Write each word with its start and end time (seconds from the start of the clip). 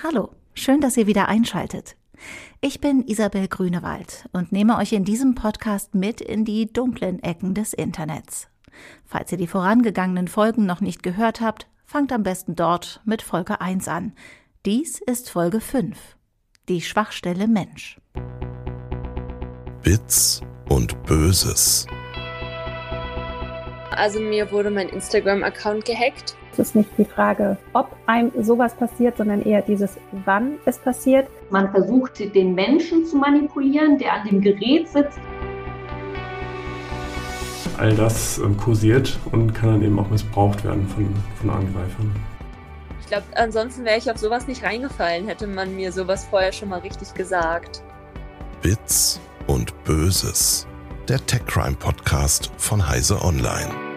Hallo, 0.00 0.30
schön, 0.54 0.80
dass 0.80 0.96
ihr 0.96 1.08
wieder 1.08 1.26
einschaltet. 1.26 1.96
Ich 2.60 2.80
bin 2.80 3.02
Isabel 3.02 3.48
Grünewald 3.48 4.28
und 4.32 4.52
nehme 4.52 4.76
euch 4.76 4.92
in 4.92 5.04
diesem 5.04 5.34
Podcast 5.34 5.96
mit 5.96 6.20
in 6.20 6.44
die 6.44 6.72
dunklen 6.72 7.20
Ecken 7.20 7.52
des 7.52 7.72
Internets. 7.72 8.48
Falls 9.04 9.32
ihr 9.32 9.38
die 9.38 9.48
vorangegangenen 9.48 10.28
Folgen 10.28 10.66
noch 10.66 10.80
nicht 10.80 11.02
gehört 11.02 11.40
habt, 11.40 11.66
fangt 11.84 12.12
am 12.12 12.22
besten 12.22 12.54
dort 12.54 13.00
mit 13.06 13.22
Folge 13.22 13.60
1 13.60 13.88
an. 13.88 14.12
Dies 14.64 15.00
ist 15.00 15.30
Folge 15.30 15.60
5. 15.60 15.98
Die 16.68 16.80
Schwachstelle 16.80 17.48
Mensch. 17.48 18.00
Bits 19.82 20.42
und 20.68 21.02
Böses. 21.06 21.88
Also 23.90 24.20
mir 24.20 24.52
wurde 24.52 24.70
mein 24.70 24.90
Instagram-Account 24.90 25.84
gehackt. 25.84 26.37
Es 26.58 26.70
ist 26.70 26.74
nicht 26.74 26.90
die 26.98 27.04
Frage, 27.04 27.56
ob 27.72 27.94
einem 28.06 28.32
sowas 28.42 28.74
passiert, 28.74 29.16
sondern 29.16 29.42
eher 29.42 29.62
dieses, 29.62 29.96
wann 30.24 30.58
es 30.64 30.76
passiert. 30.76 31.28
Man 31.50 31.70
versucht, 31.70 32.18
den 32.34 32.52
Menschen 32.56 33.06
zu 33.06 33.16
manipulieren, 33.16 33.96
der 33.96 34.14
an 34.14 34.28
dem 34.28 34.40
Gerät 34.40 34.88
sitzt. 34.88 35.20
All 37.76 37.94
das 37.94 38.38
ähm, 38.38 38.56
kursiert 38.56 39.20
und 39.30 39.54
kann 39.54 39.70
dann 39.70 39.82
eben 39.82 40.00
auch 40.00 40.10
missbraucht 40.10 40.64
werden 40.64 40.84
von, 40.88 41.14
von 41.40 41.50
Angreifern. 41.50 42.12
Ich 43.02 43.06
glaube, 43.06 43.24
ansonsten 43.36 43.84
wäre 43.84 43.98
ich 43.98 44.10
auf 44.10 44.18
sowas 44.18 44.48
nicht 44.48 44.64
reingefallen, 44.64 45.28
hätte 45.28 45.46
man 45.46 45.76
mir 45.76 45.92
sowas 45.92 46.24
vorher 46.24 46.50
schon 46.50 46.70
mal 46.70 46.80
richtig 46.80 47.14
gesagt. 47.14 47.84
Bits 48.62 49.20
und 49.46 49.72
Böses. 49.84 50.66
Der 51.06 51.24
Tech 51.24 51.46
Crime 51.46 51.76
Podcast 51.76 52.50
von 52.56 52.86
Heise 52.86 53.22
Online. 53.22 53.87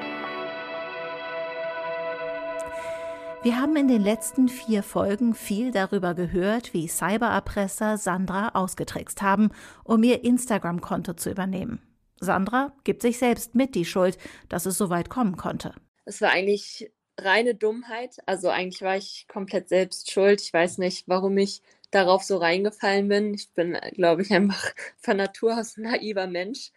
Wir 3.44 3.60
haben 3.60 3.76
in 3.76 3.88
den 3.88 4.04
letzten 4.04 4.50
vier 4.50 4.84
Folgen 4.84 5.34
viel 5.34 5.72
darüber 5.72 6.14
gehört, 6.14 6.76
wie 6.76 6.88
Cybererpresser 6.88 7.98
Sandra 7.98 8.50
ausgetrickst 8.50 9.24
haben, 9.24 9.50
um 9.84 10.04
ihr 10.04 10.24
Instagram-Konto 10.24 11.14
zu 11.14 11.32
übernehmen. 11.32 11.82
Sandra 12.20 12.72
gibt 12.84 13.02
sich 13.02 13.18
selbst 13.18 13.56
mit 13.56 13.74
die 13.74 13.86
Schuld, 13.86 14.20
dass 14.48 14.68
es 14.68 14.78
so 14.78 14.92
weit 14.92 15.10
kommen 15.10 15.38
konnte. 15.38 15.74
Es 16.06 16.22
war 16.22 16.30
eigentlich 16.30 16.92
reine 17.20 17.56
Dummheit. 17.56 18.18
Also 18.28 18.50
eigentlich 18.50 18.84
war 18.84 18.98
ich 18.98 19.26
komplett 19.28 19.70
selbst 19.70 20.12
schuld. 20.12 20.40
Ich 20.40 20.54
weiß 20.54 20.78
nicht, 20.78 21.08
warum 21.08 21.36
ich 21.40 21.64
darauf 21.90 22.22
so 22.22 22.38
reingefallen 22.38 23.08
bin. 23.08 23.34
Ich 23.34 23.52
bin, 23.54 23.76
glaube 23.94 24.22
ich, 24.22 24.32
einfach 24.32 24.72
von 25.02 25.18
Natur 25.18 25.60
aus 25.60 25.78
ein 25.78 25.84
naiver 25.84 26.28
Mensch. 26.28 26.72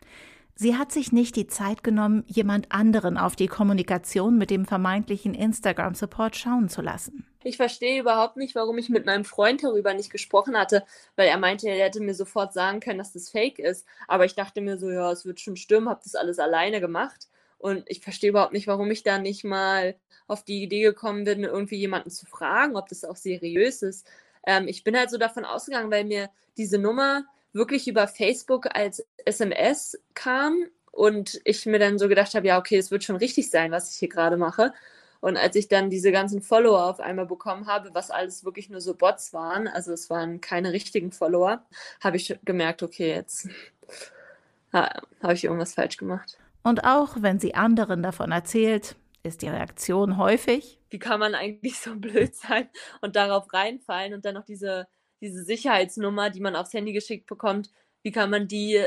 Sie 0.56 0.76
hat 0.76 0.92
sich 0.92 1.10
nicht 1.10 1.34
die 1.34 1.48
Zeit 1.48 1.82
genommen, 1.82 2.22
jemand 2.28 2.70
anderen 2.70 3.18
auf 3.18 3.34
die 3.34 3.48
Kommunikation 3.48 4.38
mit 4.38 4.50
dem 4.50 4.66
vermeintlichen 4.66 5.34
Instagram-Support 5.34 6.36
schauen 6.36 6.68
zu 6.68 6.80
lassen. 6.80 7.26
Ich 7.42 7.56
verstehe 7.56 8.00
überhaupt 8.00 8.36
nicht, 8.36 8.54
warum 8.54 8.78
ich 8.78 8.88
mit 8.88 9.04
meinem 9.04 9.24
Freund 9.24 9.64
darüber 9.64 9.92
nicht 9.94 10.10
gesprochen 10.10 10.56
hatte, 10.56 10.84
weil 11.16 11.28
er 11.28 11.38
meinte, 11.38 11.68
er 11.68 11.84
hätte 11.84 12.00
mir 12.00 12.14
sofort 12.14 12.52
sagen 12.52 12.80
können, 12.80 12.98
dass 12.98 13.12
das 13.12 13.30
fake 13.30 13.58
ist. 13.58 13.84
Aber 14.06 14.24
ich 14.24 14.34
dachte 14.36 14.60
mir 14.60 14.78
so, 14.78 14.90
ja, 14.90 15.10
es 15.10 15.26
wird 15.26 15.40
schon 15.40 15.56
stimmen, 15.56 15.88
habe 15.88 16.00
das 16.04 16.14
alles 16.14 16.38
alleine 16.38 16.80
gemacht. 16.80 17.28
Und 17.58 17.84
ich 17.88 18.00
verstehe 18.00 18.30
überhaupt 18.30 18.52
nicht, 18.52 18.66
warum 18.66 18.90
ich 18.90 19.02
da 19.02 19.18
nicht 19.18 19.42
mal 19.42 19.96
auf 20.26 20.44
die 20.44 20.62
Idee 20.62 20.82
gekommen 20.82 21.24
bin, 21.24 21.44
irgendwie 21.44 21.76
jemanden 21.76 22.10
zu 22.10 22.26
fragen, 22.26 22.76
ob 22.76 22.88
das 22.88 23.04
auch 23.04 23.16
seriös 23.16 23.82
ist. 23.82 24.06
Ähm, 24.46 24.68
ich 24.68 24.84
bin 24.84 24.96
halt 24.96 25.10
so 25.10 25.18
davon 25.18 25.44
ausgegangen, 25.44 25.90
weil 25.90 26.04
mir 26.04 26.30
diese 26.56 26.78
Nummer 26.78 27.24
wirklich 27.54 27.88
über 27.88 28.08
Facebook 28.08 28.74
als 28.74 29.06
SMS 29.24 29.98
kam 30.14 30.66
und 30.90 31.40
ich 31.44 31.64
mir 31.66 31.78
dann 31.78 31.98
so 31.98 32.08
gedacht 32.08 32.34
habe, 32.34 32.46
ja, 32.46 32.58
okay, 32.58 32.76
es 32.76 32.90
wird 32.90 33.04
schon 33.04 33.16
richtig 33.16 33.50
sein, 33.50 33.70
was 33.70 33.90
ich 33.90 33.96
hier 33.96 34.08
gerade 34.08 34.36
mache. 34.36 34.72
Und 35.20 35.38
als 35.38 35.56
ich 35.56 35.68
dann 35.68 35.88
diese 35.88 36.12
ganzen 36.12 36.42
Follower 36.42 36.84
auf 36.84 37.00
einmal 37.00 37.26
bekommen 37.26 37.66
habe, 37.66 37.90
was 37.94 38.10
alles 38.10 38.44
wirklich 38.44 38.68
nur 38.68 38.82
so 38.82 38.94
Bots 38.94 39.32
waren, 39.32 39.66
also 39.68 39.92
es 39.92 40.10
waren 40.10 40.42
keine 40.42 40.72
richtigen 40.72 41.12
Follower, 41.12 41.64
habe 42.02 42.18
ich 42.18 42.38
gemerkt, 42.44 42.82
okay, 42.82 43.14
jetzt 43.14 43.48
habe 44.72 45.32
ich 45.32 45.44
irgendwas 45.44 45.74
falsch 45.74 45.96
gemacht. 45.96 46.36
Und 46.62 46.84
auch 46.84 47.16
wenn 47.20 47.38
sie 47.38 47.54
anderen 47.54 48.02
davon 48.02 48.32
erzählt, 48.32 48.96
ist 49.22 49.42
die 49.42 49.48
Reaktion 49.48 50.18
häufig. 50.18 50.78
Wie 50.90 50.98
kann 50.98 51.20
man 51.20 51.34
eigentlich 51.34 51.78
so 51.78 51.94
blöd 51.96 52.34
sein 52.34 52.68
und 53.00 53.16
darauf 53.16 53.52
reinfallen 53.52 54.12
und 54.12 54.24
dann 54.24 54.34
noch 54.34 54.44
diese 54.44 54.86
diese 55.20 55.44
Sicherheitsnummer, 55.44 56.30
die 56.30 56.40
man 56.40 56.56
aufs 56.56 56.72
Handy 56.72 56.92
geschickt 56.92 57.26
bekommt, 57.26 57.70
wie 58.02 58.12
kann 58.12 58.30
man 58.30 58.48
die 58.48 58.84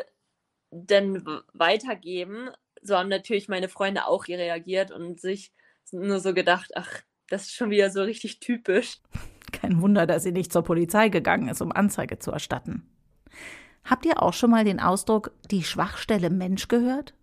denn 0.72 1.24
weitergeben? 1.54 2.50
So 2.82 2.96
haben 2.96 3.10
natürlich 3.10 3.48
meine 3.48 3.70
Freunde 3.70 4.06
auch 4.06 4.28
reagiert 4.28 4.92
und 4.92 5.20
sich 5.20 5.52
nur 5.92 6.20
so 6.20 6.34
gedacht, 6.34 6.72
ach, 6.76 7.02
das 7.30 7.44
ist 7.44 7.54
schon 7.54 7.70
wieder 7.70 7.90
so 7.90 8.04
richtig 8.04 8.40
typisch. 8.40 9.00
Kein 9.52 9.82
Wunder, 9.82 10.06
dass 10.06 10.24
sie 10.24 10.32
nicht 10.32 10.52
zur 10.52 10.64
Polizei 10.64 11.10
gegangen 11.10 11.50
ist, 11.50 11.62
um 11.62 11.72
Anzeige 11.72 12.20
zu 12.20 12.32
erstatten. 12.32 12.88
Habt 13.84 14.06
ihr 14.06 14.22
auch 14.22 14.34
schon 14.34 14.52
mal 14.52 14.66
den 14.66 14.80
Ausdruck 14.80 15.32
die 15.50 15.64
Schwachstelle 15.64 16.30
Mensch 16.30 16.68
gehört? 16.68 17.14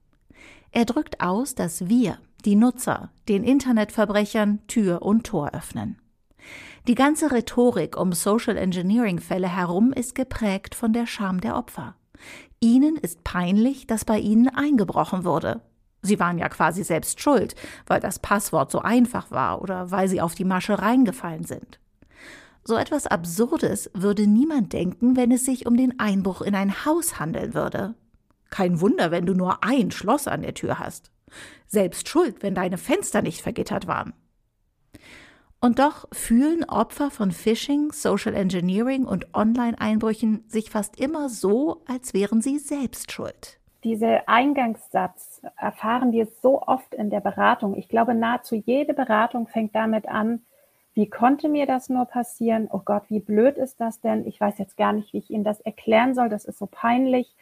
Er 0.72 0.86
drückt 0.86 1.20
aus, 1.20 1.54
dass 1.54 1.88
wir, 1.88 2.18
die 2.44 2.56
Nutzer, 2.56 3.12
den 3.28 3.44
Internetverbrechern 3.44 4.66
Tür 4.66 5.02
und 5.02 5.26
Tor 5.26 5.54
öffnen. 5.54 6.00
Die 6.86 6.94
ganze 6.94 7.32
Rhetorik 7.32 7.96
um 7.96 8.12
Social 8.12 8.58
Engineering 8.58 9.18
Fälle 9.18 9.48
herum 9.48 9.94
ist 9.94 10.14
geprägt 10.14 10.74
von 10.74 10.92
der 10.92 11.06
Scham 11.06 11.40
der 11.40 11.56
Opfer. 11.56 11.94
Ihnen 12.60 12.96
ist 12.96 13.24
peinlich, 13.24 13.86
dass 13.86 14.04
bei 14.04 14.18
ihnen 14.18 14.48
eingebrochen 14.48 15.24
wurde. 15.24 15.62
Sie 16.02 16.20
waren 16.20 16.36
ja 16.36 16.50
quasi 16.50 16.84
selbst 16.84 17.22
schuld, 17.22 17.54
weil 17.86 18.00
das 18.00 18.18
Passwort 18.18 18.70
so 18.70 18.80
einfach 18.80 19.30
war 19.30 19.62
oder 19.62 19.90
weil 19.92 20.08
sie 20.08 20.20
auf 20.20 20.34
die 20.34 20.44
Masche 20.44 20.78
reingefallen 20.78 21.44
sind. 21.44 21.80
So 22.64 22.76
etwas 22.76 23.06
Absurdes 23.06 23.90
würde 23.94 24.26
niemand 24.26 24.74
denken, 24.74 25.16
wenn 25.16 25.32
es 25.32 25.46
sich 25.46 25.64
um 25.66 25.78
den 25.78 25.98
Einbruch 25.98 26.42
in 26.42 26.54
ein 26.54 26.84
Haus 26.84 27.18
handeln 27.18 27.54
würde. 27.54 27.94
Kein 28.50 28.82
Wunder, 28.82 29.10
wenn 29.10 29.24
du 29.24 29.32
nur 29.32 29.64
ein 29.64 29.90
Schloss 29.90 30.28
an 30.28 30.42
der 30.42 30.52
Tür 30.52 30.78
hast. 30.78 31.10
Selbst 31.66 32.10
schuld, 32.10 32.42
wenn 32.42 32.54
deine 32.54 32.76
Fenster 32.76 33.22
nicht 33.22 33.40
vergittert 33.40 33.86
waren. 33.86 34.12
Und 35.64 35.78
doch 35.78 36.06
fühlen 36.12 36.62
Opfer 36.64 37.10
von 37.10 37.30
Phishing, 37.30 37.90
Social 37.90 38.34
Engineering 38.34 39.06
und 39.06 39.34
Online-Einbrüchen 39.34 40.44
sich 40.46 40.68
fast 40.68 41.00
immer 41.00 41.30
so, 41.30 41.80
als 41.86 42.12
wären 42.12 42.42
sie 42.42 42.58
selbst 42.58 43.12
schuld. 43.12 43.58
Diese 43.82 44.28
Eingangssatz 44.28 45.40
erfahren 45.56 46.12
wir 46.12 46.26
so 46.42 46.60
oft 46.60 46.92
in 46.92 47.08
der 47.08 47.20
Beratung. 47.20 47.78
Ich 47.78 47.88
glaube, 47.88 48.12
nahezu 48.12 48.56
jede 48.56 48.92
Beratung 48.92 49.46
fängt 49.46 49.74
damit 49.74 50.06
an, 50.06 50.42
wie 50.92 51.08
konnte 51.08 51.48
mir 51.48 51.64
das 51.64 51.88
nur 51.88 52.04
passieren? 52.04 52.68
Oh 52.70 52.82
Gott, 52.84 53.04
wie 53.08 53.20
blöd 53.20 53.56
ist 53.56 53.80
das 53.80 54.02
denn? 54.02 54.26
Ich 54.26 54.38
weiß 54.38 54.58
jetzt 54.58 54.76
gar 54.76 54.92
nicht, 54.92 55.14
wie 55.14 55.18
ich 55.18 55.30
Ihnen 55.30 55.44
das 55.44 55.62
erklären 55.62 56.14
soll. 56.14 56.28
Das 56.28 56.44
ist 56.44 56.58
so 56.58 56.66
peinlich. 56.66 57.34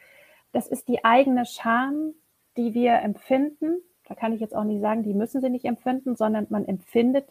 Das 0.52 0.68
ist 0.68 0.86
die 0.86 1.04
eigene 1.04 1.44
Scham, 1.44 2.14
die 2.56 2.72
wir 2.72 3.00
empfinden. 3.00 3.82
Da 4.06 4.14
kann 4.14 4.32
ich 4.32 4.40
jetzt 4.40 4.54
auch 4.54 4.62
nicht 4.62 4.80
sagen, 4.80 5.02
die 5.02 5.12
müssen 5.12 5.40
Sie 5.40 5.50
nicht 5.50 5.64
empfinden, 5.64 6.14
sondern 6.14 6.46
man 6.50 6.68
empfindet 6.68 7.26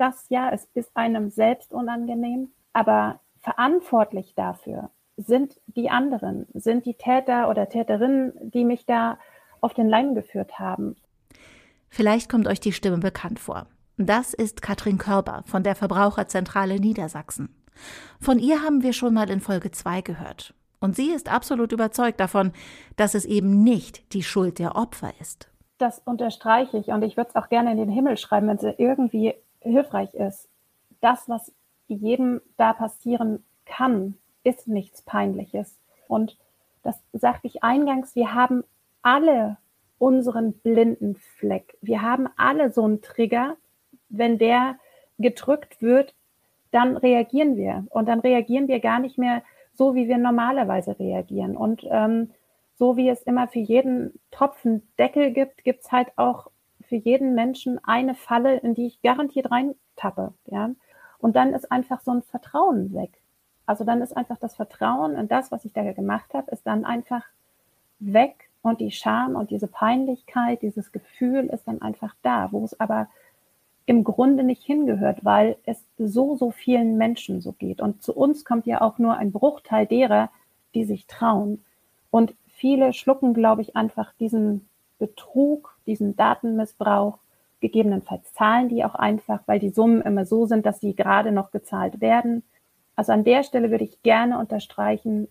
das 0.00 0.26
ja, 0.28 0.50
es 0.50 0.68
ist 0.74 0.90
einem 0.94 1.30
selbst 1.30 1.72
unangenehm, 1.72 2.52
aber 2.72 3.20
verantwortlich 3.40 4.34
dafür 4.34 4.90
sind 5.16 5.60
die 5.66 5.90
anderen, 5.90 6.46
sind 6.54 6.86
die 6.86 6.94
Täter 6.94 7.50
oder 7.50 7.68
Täterinnen, 7.68 8.32
die 8.50 8.64
mich 8.64 8.86
da 8.86 9.18
auf 9.60 9.74
den 9.74 9.88
Leim 9.88 10.14
geführt 10.14 10.58
haben. 10.58 10.96
Vielleicht 11.90 12.30
kommt 12.30 12.48
euch 12.48 12.60
die 12.60 12.72
Stimme 12.72 12.98
bekannt 12.98 13.38
vor. 13.38 13.66
Das 13.98 14.32
ist 14.32 14.62
Katrin 14.62 14.96
Körber 14.96 15.42
von 15.44 15.62
der 15.62 15.74
Verbraucherzentrale 15.74 16.80
Niedersachsen. 16.80 17.54
Von 18.20 18.38
ihr 18.38 18.62
haben 18.62 18.82
wir 18.82 18.92
schon 18.92 19.12
mal 19.12 19.28
in 19.28 19.40
Folge 19.40 19.70
2 19.70 20.00
gehört. 20.00 20.54
Und 20.80 20.96
sie 20.96 21.10
ist 21.10 21.30
absolut 21.30 21.72
überzeugt 21.72 22.20
davon, 22.20 22.52
dass 22.96 23.14
es 23.14 23.26
eben 23.26 23.62
nicht 23.62 24.14
die 24.14 24.22
Schuld 24.22 24.58
der 24.58 24.76
Opfer 24.76 25.12
ist. 25.20 25.50
Das 25.76 25.98
unterstreiche 25.98 26.78
ich 26.78 26.88
und 26.88 27.02
ich 27.02 27.16
würde 27.16 27.30
es 27.30 27.36
auch 27.36 27.48
gerne 27.48 27.72
in 27.72 27.78
den 27.78 27.90
Himmel 27.90 28.16
schreiben, 28.16 28.48
wenn 28.48 28.58
sie 28.58 28.74
irgendwie 28.78 29.34
hilfreich 29.60 30.14
ist. 30.14 30.48
Das, 31.00 31.28
was 31.28 31.52
jedem 31.88 32.40
da 32.56 32.72
passieren 32.72 33.44
kann, 33.64 34.16
ist 34.44 34.68
nichts 34.68 35.02
Peinliches. 35.02 35.78
Und 36.08 36.36
das 36.82 36.96
sagte 37.12 37.46
ich 37.46 37.62
eingangs, 37.62 38.14
wir 38.14 38.34
haben 38.34 38.64
alle 39.02 39.58
unseren 39.98 40.54
blinden 40.54 41.16
Fleck. 41.36 41.76
Wir 41.82 42.02
haben 42.02 42.28
alle 42.36 42.70
so 42.70 42.84
einen 42.84 43.02
Trigger. 43.02 43.56
Wenn 44.08 44.38
der 44.38 44.76
gedrückt 45.18 45.82
wird, 45.82 46.14
dann 46.70 46.96
reagieren 46.96 47.56
wir. 47.56 47.86
Und 47.90 48.08
dann 48.08 48.20
reagieren 48.20 48.68
wir 48.68 48.80
gar 48.80 48.98
nicht 48.98 49.18
mehr 49.18 49.42
so, 49.74 49.94
wie 49.94 50.08
wir 50.08 50.18
normalerweise 50.18 50.98
reagieren. 50.98 51.56
Und 51.56 51.86
ähm, 51.90 52.30
so 52.78 52.96
wie 52.96 53.08
es 53.08 53.22
immer 53.22 53.46
für 53.46 53.58
jeden 53.58 54.18
Tropfen 54.30 54.82
Deckel 54.98 55.32
gibt, 55.32 55.64
gibt 55.64 55.84
es 55.84 55.92
halt 55.92 56.08
auch 56.16 56.50
für 56.90 56.96
jeden 56.96 57.34
Menschen 57.34 57.78
eine 57.84 58.14
Falle, 58.14 58.58
in 58.58 58.74
die 58.74 58.88
ich 58.88 59.00
garantiert 59.00 59.50
reintappe, 59.50 60.34
ja. 60.46 60.70
Und 61.18 61.36
dann 61.36 61.54
ist 61.54 61.70
einfach 61.70 62.00
so 62.00 62.10
ein 62.10 62.22
Vertrauen 62.22 62.92
weg. 62.92 63.12
Also 63.64 63.84
dann 63.84 64.02
ist 64.02 64.16
einfach 64.16 64.38
das 64.38 64.56
Vertrauen 64.56 65.14
in 65.14 65.28
das, 65.28 65.52
was 65.52 65.64
ich 65.64 65.72
da 65.72 65.92
gemacht 65.92 66.34
habe, 66.34 66.50
ist 66.50 66.66
dann 66.66 66.84
einfach 66.84 67.22
weg 68.00 68.50
und 68.62 68.80
die 68.80 68.90
Scham 68.90 69.36
und 69.36 69.50
diese 69.50 69.68
Peinlichkeit, 69.68 70.62
dieses 70.62 70.90
Gefühl 70.90 71.46
ist 71.46 71.68
dann 71.68 71.80
einfach 71.80 72.14
da, 72.22 72.48
wo 72.50 72.64
es 72.64 72.78
aber 72.80 73.08
im 73.86 74.02
Grunde 74.02 74.42
nicht 74.42 74.64
hingehört, 74.64 75.24
weil 75.24 75.56
es 75.64 75.84
so, 75.96 76.36
so 76.36 76.50
vielen 76.50 76.98
Menschen 76.98 77.40
so 77.40 77.52
geht. 77.52 77.80
Und 77.80 78.02
zu 78.02 78.16
uns 78.16 78.44
kommt 78.44 78.66
ja 78.66 78.80
auch 78.80 78.98
nur 78.98 79.16
ein 79.16 79.30
Bruchteil 79.30 79.86
derer, 79.86 80.30
die 80.74 80.84
sich 80.84 81.06
trauen. 81.06 81.64
Und 82.10 82.34
viele 82.48 82.92
schlucken, 82.92 83.32
glaube 83.34 83.62
ich, 83.62 83.76
einfach 83.76 84.12
diesen 84.18 84.68
Betrug, 84.98 85.76
diesen 85.86 86.16
Datenmissbrauch, 86.16 87.18
gegebenenfalls 87.60 88.32
zahlen 88.32 88.68
die 88.68 88.84
auch 88.84 88.94
einfach, 88.94 89.40
weil 89.46 89.58
die 89.58 89.70
Summen 89.70 90.02
immer 90.02 90.24
so 90.24 90.46
sind, 90.46 90.66
dass 90.66 90.80
sie 90.80 90.94
gerade 90.94 91.32
noch 91.32 91.50
gezahlt 91.50 92.00
werden. 92.00 92.42
Also 92.96 93.12
an 93.12 93.24
der 93.24 93.42
Stelle 93.42 93.70
würde 93.70 93.84
ich 93.84 94.02
gerne 94.02 94.38
unterstreichen, 94.38 95.28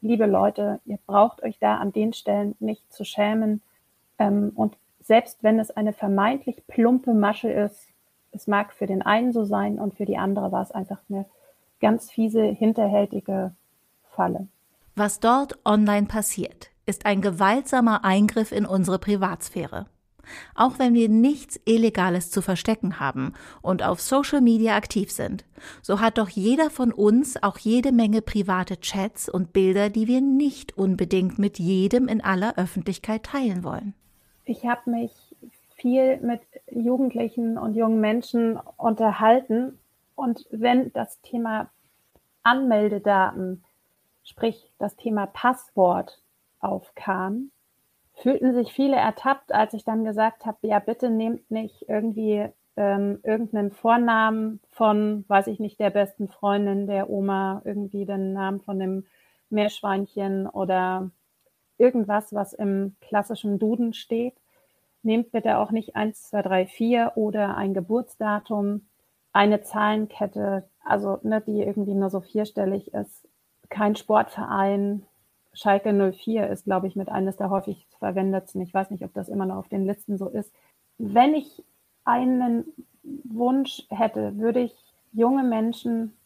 liebe 0.00 0.26
Leute, 0.26 0.80
ihr 0.84 0.98
braucht 1.06 1.42
euch 1.42 1.58
da 1.58 1.76
an 1.76 1.92
den 1.92 2.12
Stellen 2.12 2.54
nicht 2.60 2.92
zu 2.92 3.04
schämen. 3.04 3.62
Ähm, 4.18 4.52
und 4.54 4.76
selbst 5.00 5.42
wenn 5.42 5.58
es 5.58 5.70
eine 5.70 5.92
vermeintlich 5.92 6.66
plumpe 6.66 7.14
Masche 7.14 7.50
ist, 7.50 7.88
es 8.32 8.46
mag 8.46 8.72
für 8.72 8.86
den 8.86 9.02
einen 9.02 9.32
so 9.32 9.44
sein 9.44 9.78
und 9.78 9.94
für 9.94 10.06
die 10.06 10.16
andere 10.16 10.52
war 10.52 10.62
es 10.62 10.70
einfach 10.70 10.98
eine 11.08 11.26
ganz 11.80 12.10
fiese, 12.10 12.42
hinterhältige 12.42 13.52
Falle. 14.10 14.46
Was 14.94 15.20
dort 15.20 15.58
online 15.64 16.06
passiert, 16.06 16.70
ist 16.86 17.06
ein 17.06 17.20
gewaltsamer 17.20 18.04
Eingriff 18.04 18.52
in 18.52 18.66
unsere 18.66 18.98
Privatsphäre. 18.98 19.86
Auch 20.54 20.78
wenn 20.78 20.94
wir 20.94 21.08
nichts 21.08 21.60
Illegales 21.64 22.30
zu 22.30 22.42
verstecken 22.42 23.00
haben 23.00 23.34
und 23.60 23.82
auf 23.82 24.00
Social 24.00 24.40
Media 24.40 24.76
aktiv 24.76 25.10
sind, 25.10 25.44
so 25.82 26.00
hat 26.00 26.18
doch 26.18 26.28
jeder 26.28 26.70
von 26.70 26.92
uns 26.92 27.42
auch 27.42 27.58
jede 27.58 27.92
Menge 27.92 28.22
private 28.22 28.80
Chats 28.80 29.28
und 29.28 29.52
Bilder, 29.52 29.90
die 29.90 30.08
wir 30.08 30.20
nicht 30.20 30.76
unbedingt 30.76 31.38
mit 31.38 31.58
jedem 31.58 32.08
in 32.08 32.22
aller 32.22 32.58
Öffentlichkeit 32.58 33.24
teilen 33.24 33.64
wollen. 33.64 33.94
Ich 34.44 34.64
habe 34.66 34.90
mich 34.90 35.12
viel 35.76 36.18
mit 36.20 36.40
Jugendlichen 36.70 37.58
und 37.58 37.74
jungen 37.74 38.00
Menschen 38.00 38.58
unterhalten. 38.76 39.78
Und 40.14 40.46
wenn 40.50 40.92
das 40.92 41.20
Thema 41.22 41.70
Anmeldedaten, 42.42 43.62
sprich 44.24 44.72
das 44.78 44.96
Thema 44.96 45.26
Passwort 45.26 46.20
aufkam, 46.60 47.50
fühlten 48.22 48.54
sich 48.54 48.72
viele 48.72 48.96
ertappt, 48.96 49.52
als 49.52 49.74
ich 49.74 49.84
dann 49.84 50.04
gesagt 50.04 50.46
habe, 50.46 50.58
ja, 50.62 50.78
bitte 50.78 51.10
nehmt 51.10 51.50
nicht 51.50 51.88
irgendwie 51.88 52.46
ähm, 52.76 53.20
irgendeinen 53.22 53.72
Vornamen 53.72 54.60
von, 54.70 55.24
weiß 55.28 55.48
ich 55.48 55.60
nicht, 55.60 55.78
der 55.80 55.90
besten 55.90 56.28
Freundin 56.28 56.86
der 56.86 57.10
Oma, 57.10 57.62
irgendwie 57.64 58.06
den 58.06 58.32
Namen 58.32 58.60
von 58.60 58.78
dem 58.78 59.04
Meerschweinchen 59.50 60.46
oder 60.46 61.10
irgendwas, 61.78 62.32
was 62.32 62.52
im 62.52 62.96
klassischen 63.00 63.58
Duden 63.58 63.92
steht, 63.92 64.34
Nehmt 65.02 65.32
bitte 65.32 65.58
auch 65.58 65.72
nicht 65.72 65.96
1, 65.96 66.28
2, 66.28 66.42
3, 66.42 66.66
4 66.66 67.12
oder 67.16 67.56
ein 67.56 67.74
Geburtsdatum, 67.74 68.86
eine 69.32 69.62
Zahlenkette, 69.62 70.68
also 70.84 71.18
ne, 71.22 71.40
die 71.40 71.60
irgendwie 71.60 71.94
nur 71.94 72.08
so 72.10 72.20
vierstellig 72.20 72.94
ist. 72.94 73.26
Kein 73.68 73.96
Sportverein. 73.96 75.04
Schalke 75.54 75.92
04 75.92 76.48
ist, 76.48 76.64
glaube 76.64 76.86
ich, 76.86 76.96
mit 76.96 77.08
eines 77.08 77.36
der 77.36 77.50
häufig 77.50 77.86
verwendetsten. 77.98 78.62
Ich 78.62 78.72
weiß 78.72 78.90
nicht, 78.90 79.04
ob 79.04 79.12
das 79.14 79.28
immer 79.28 79.46
noch 79.46 79.56
auf 79.56 79.68
den 79.68 79.84
Listen 79.84 80.16
so 80.16 80.28
ist. 80.28 80.52
Wenn 80.98 81.34
ich 81.34 81.64
einen 82.04 82.64
Wunsch 83.24 83.84
hätte, 83.90 84.38
würde 84.38 84.60
ich 84.60 84.74
junge 85.12 85.42
Menschen 85.42 86.16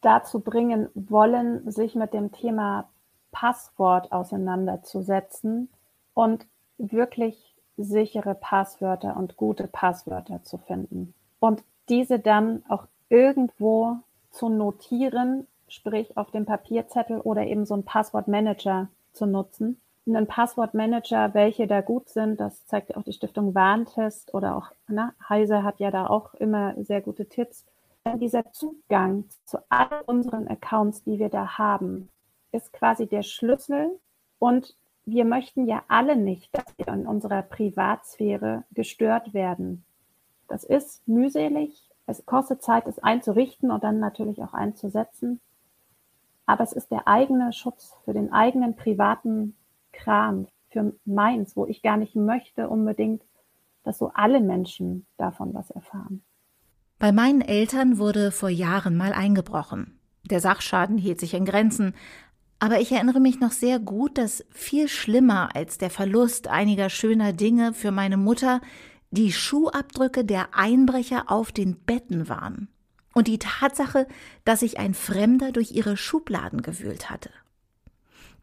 dazu 0.00 0.40
bringen 0.40 0.88
wollen, 0.94 1.70
sich 1.70 1.94
mit 1.94 2.12
dem 2.12 2.32
Thema 2.32 2.88
Passwort 3.30 4.12
auseinanderzusetzen 4.12 5.68
und 6.14 6.46
wirklich 6.78 7.54
sichere 7.76 8.34
Passwörter 8.34 9.16
und 9.16 9.36
gute 9.36 9.68
Passwörter 9.68 10.42
zu 10.42 10.58
finden. 10.58 11.14
Und 11.38 11.62
diese 11.88 12.18
dann 12.18 12.64
auch 12.68 12.86
irgendwo 13.08 13.96
zu 14.30 14.48
notieren, 14.48 15.46
sprich 15.72 16.16
auf 16.16 16.30
dem 16.30 16.44
Papierzettel 16.44 17.20
oder 17.20 17.46
eben 17.46 17.64
so 17.64 17.74
ein 17.74 17.84
Passwortmanager 17.84 18.88
zu 19.12 19.26
nutzen. 19.26 19.80
Und 20.04 20.16
ein 20.16 20.26
Passwortmanager, 20.26 21.32
welche 21.34 21.66
da 21.66 21.80
gut 21.80 22.08
sind, 22.08 22.40
das 22.40 22.66
zeigt 22.66 22.96
auch 22.96 23.04
die 23.04 23.12
Stiftung 23.12 23.54
Warntest 23.54 24.34
oder 24.34 24.56
auch 24.56 24.72
na, 24.88 25.14
Heise 25.28 25.62
hat 25.62 25.78
ja 25.78 25.90
da 25.90 26.08
auch 26.08 26.34
immer 26.34 26.74
sehr 26.82 27.00
gute 27.00 27.26
Tipps. 27.26 27.64
Dieser 28.16 28.50
Zugang 28.50 29.24
zu 29.44 29.58
all 29.68 30.02
unseren 30.06 30.48
Accounts, 30.48 31.04
die 31.04 31.20
wir 31.20 31.28
da 31.28 31.56
haben, 31.56 32.08
ist 32.50 32.72
quasi 32.72 33.06
der 33.06 33.22
Schlüssel 33.22 33.98
und 34.40 34.76
wir 35.04 35.24
möchten 35.24 35.66
ja 35.66 35.82
alle 35.88 36.16
nicht, 36.16 36.54
dass 36.54 36.64
wir 36.76 36.88
in 36.88 37.06
unserer 37.06 37.42
Privatsphäre 37.42 38.64
gestört 38.72 39.34
werden. 39.34 39.84
Das 40.48 40.64
ist 40.64 41.06
mühselig. 41.06 41.88
Es 42.06 42.26
kostet 42.26 42.62
Zeit, 42.62 42.86
es 42.88 42.98
einzurichten 42.98 43.70
und 43.70 43.84
dann 43.84 44.00
natürlich 44.00 44.42
auch 44.42 44.52
einzusetzen. 44.52 45.40
Aber 46.52 46.64
es 46.64 46.74
ist 46.74 46.90
der 46.90 47.08
eigene 47.08 47.50
Schutz 47.54 47.94
für 48.04 48.12
den 48.12 48.30
eigenen 48.30 48.76
privaten 48.76 49.56
Kram, 49.90 50.48
für 50.68 50.92
meins, 51.06 51.56
wo 51.56 51.64
ich 51.64 51.80
gar 51.80 51.96
nicht 51.96 52.14
möchte 52.14 52.68
unbedingt, 52.68 53.22
dass 53.84 53.96
so 53.96 54.10
alle 54.12 54.38
Menschen 54.38 55.06
davon 55.16 55.54
was 55.54 55.70
erfahren. 55.70 56.22
Bei 56.98 57.10
meinen 57.10 57.40
Eltern 57.40 57.96
wurde 57.96 58.30
vor 58.30 58.50
Jahren 58.50 58.98
mal 58.98 59.14
eingebrochen. 59.14 59.98
Der 60.24 60.40
Sachschaden 60.40 60.98
hielt 60.98 61.20
sich 61.20 61.32
in 61.32 61.46
Grenzen, 61.46 61.94
aber 62.58 62.80
ich 62.80 62.92
erinnere 62.92 63.20
mich 63.20 63.40
noch 63.40 63.52
sehr 63.52 63.78
gut, 63.78 64.18
dass 64.18 64.44
viel 64.50 64.88
schlimmer 64.88 65.56
als 65.56 65.78
der 65.78 65.88
Verlust 65.88 66.48
einiger 66.48 66.90
schöner 66.90 67.32
Dinge 67.32 67.72
für 67.72 67.92
meine 67.92 68.18
Mutter 68.18 68.60
die 69.10 69.32
Schuhabdrücke 69.32 70.22
der 70.26 70.48
Einbrecher 70.52 71.30
auf 71.30 71.50
den 71.50 71.78
Betten 71.78 72.28
waren 72.28 72.68
und 73.14 73.28
die 73.28 73.38
Tatsache, 73.38 74.06
dass 74.44 74.60
sich 74.60 74.78
ein 74.78 74.94
Fremder 74.94 75.52
durch 75.52 75.72
ihre 75.72 75.96
Schubladen 75.96 76.62
gewühlt 76.62 77.10
hatte. 77.10 77.30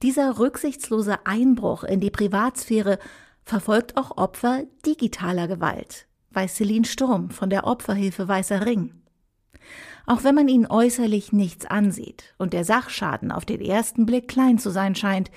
Dieser 0.01 0.39
rücksichtslose 0.39 1.25
Einbruch 1.25 1.83
in 1.83 2.00
die 2.00 2.12
Privatsphäre 2.12 3.00
verfolgt 3.44 3.98
auch 3.98 4.18
Opfer 4.18 4.63
digitaler 4.86 5.48
Gewalt, 5.48 6.07
weiß 6.31 6.56
Celine 6.56 6.86
Sturm 6.86 7.31
von 7.31 7.50
der 7.50 7.66
Opferhilfe 7.66 8.27
Weißer 8.27 8.66
Ring. 8.66 8.94
Auch 10.06 10.24
wenn 10.24 10.36
man 10.36 10.48
ihnen 10.48 10.68
äußerlich 10.68 11.33
nichts 11.33 11.65
ansieht 11.65 12.33
und 12.38 12.54
der 12.54 12.63
Sachschaden 12.63 13.31
auf 13.31 13.45
den 13.45 13.62
ersten 13.62 14.06
Blick 14.06 14.27
klein 14.27 14.57
zu 14.57 14.69
sein 14.69 14.95
scheint, 14.95 15.30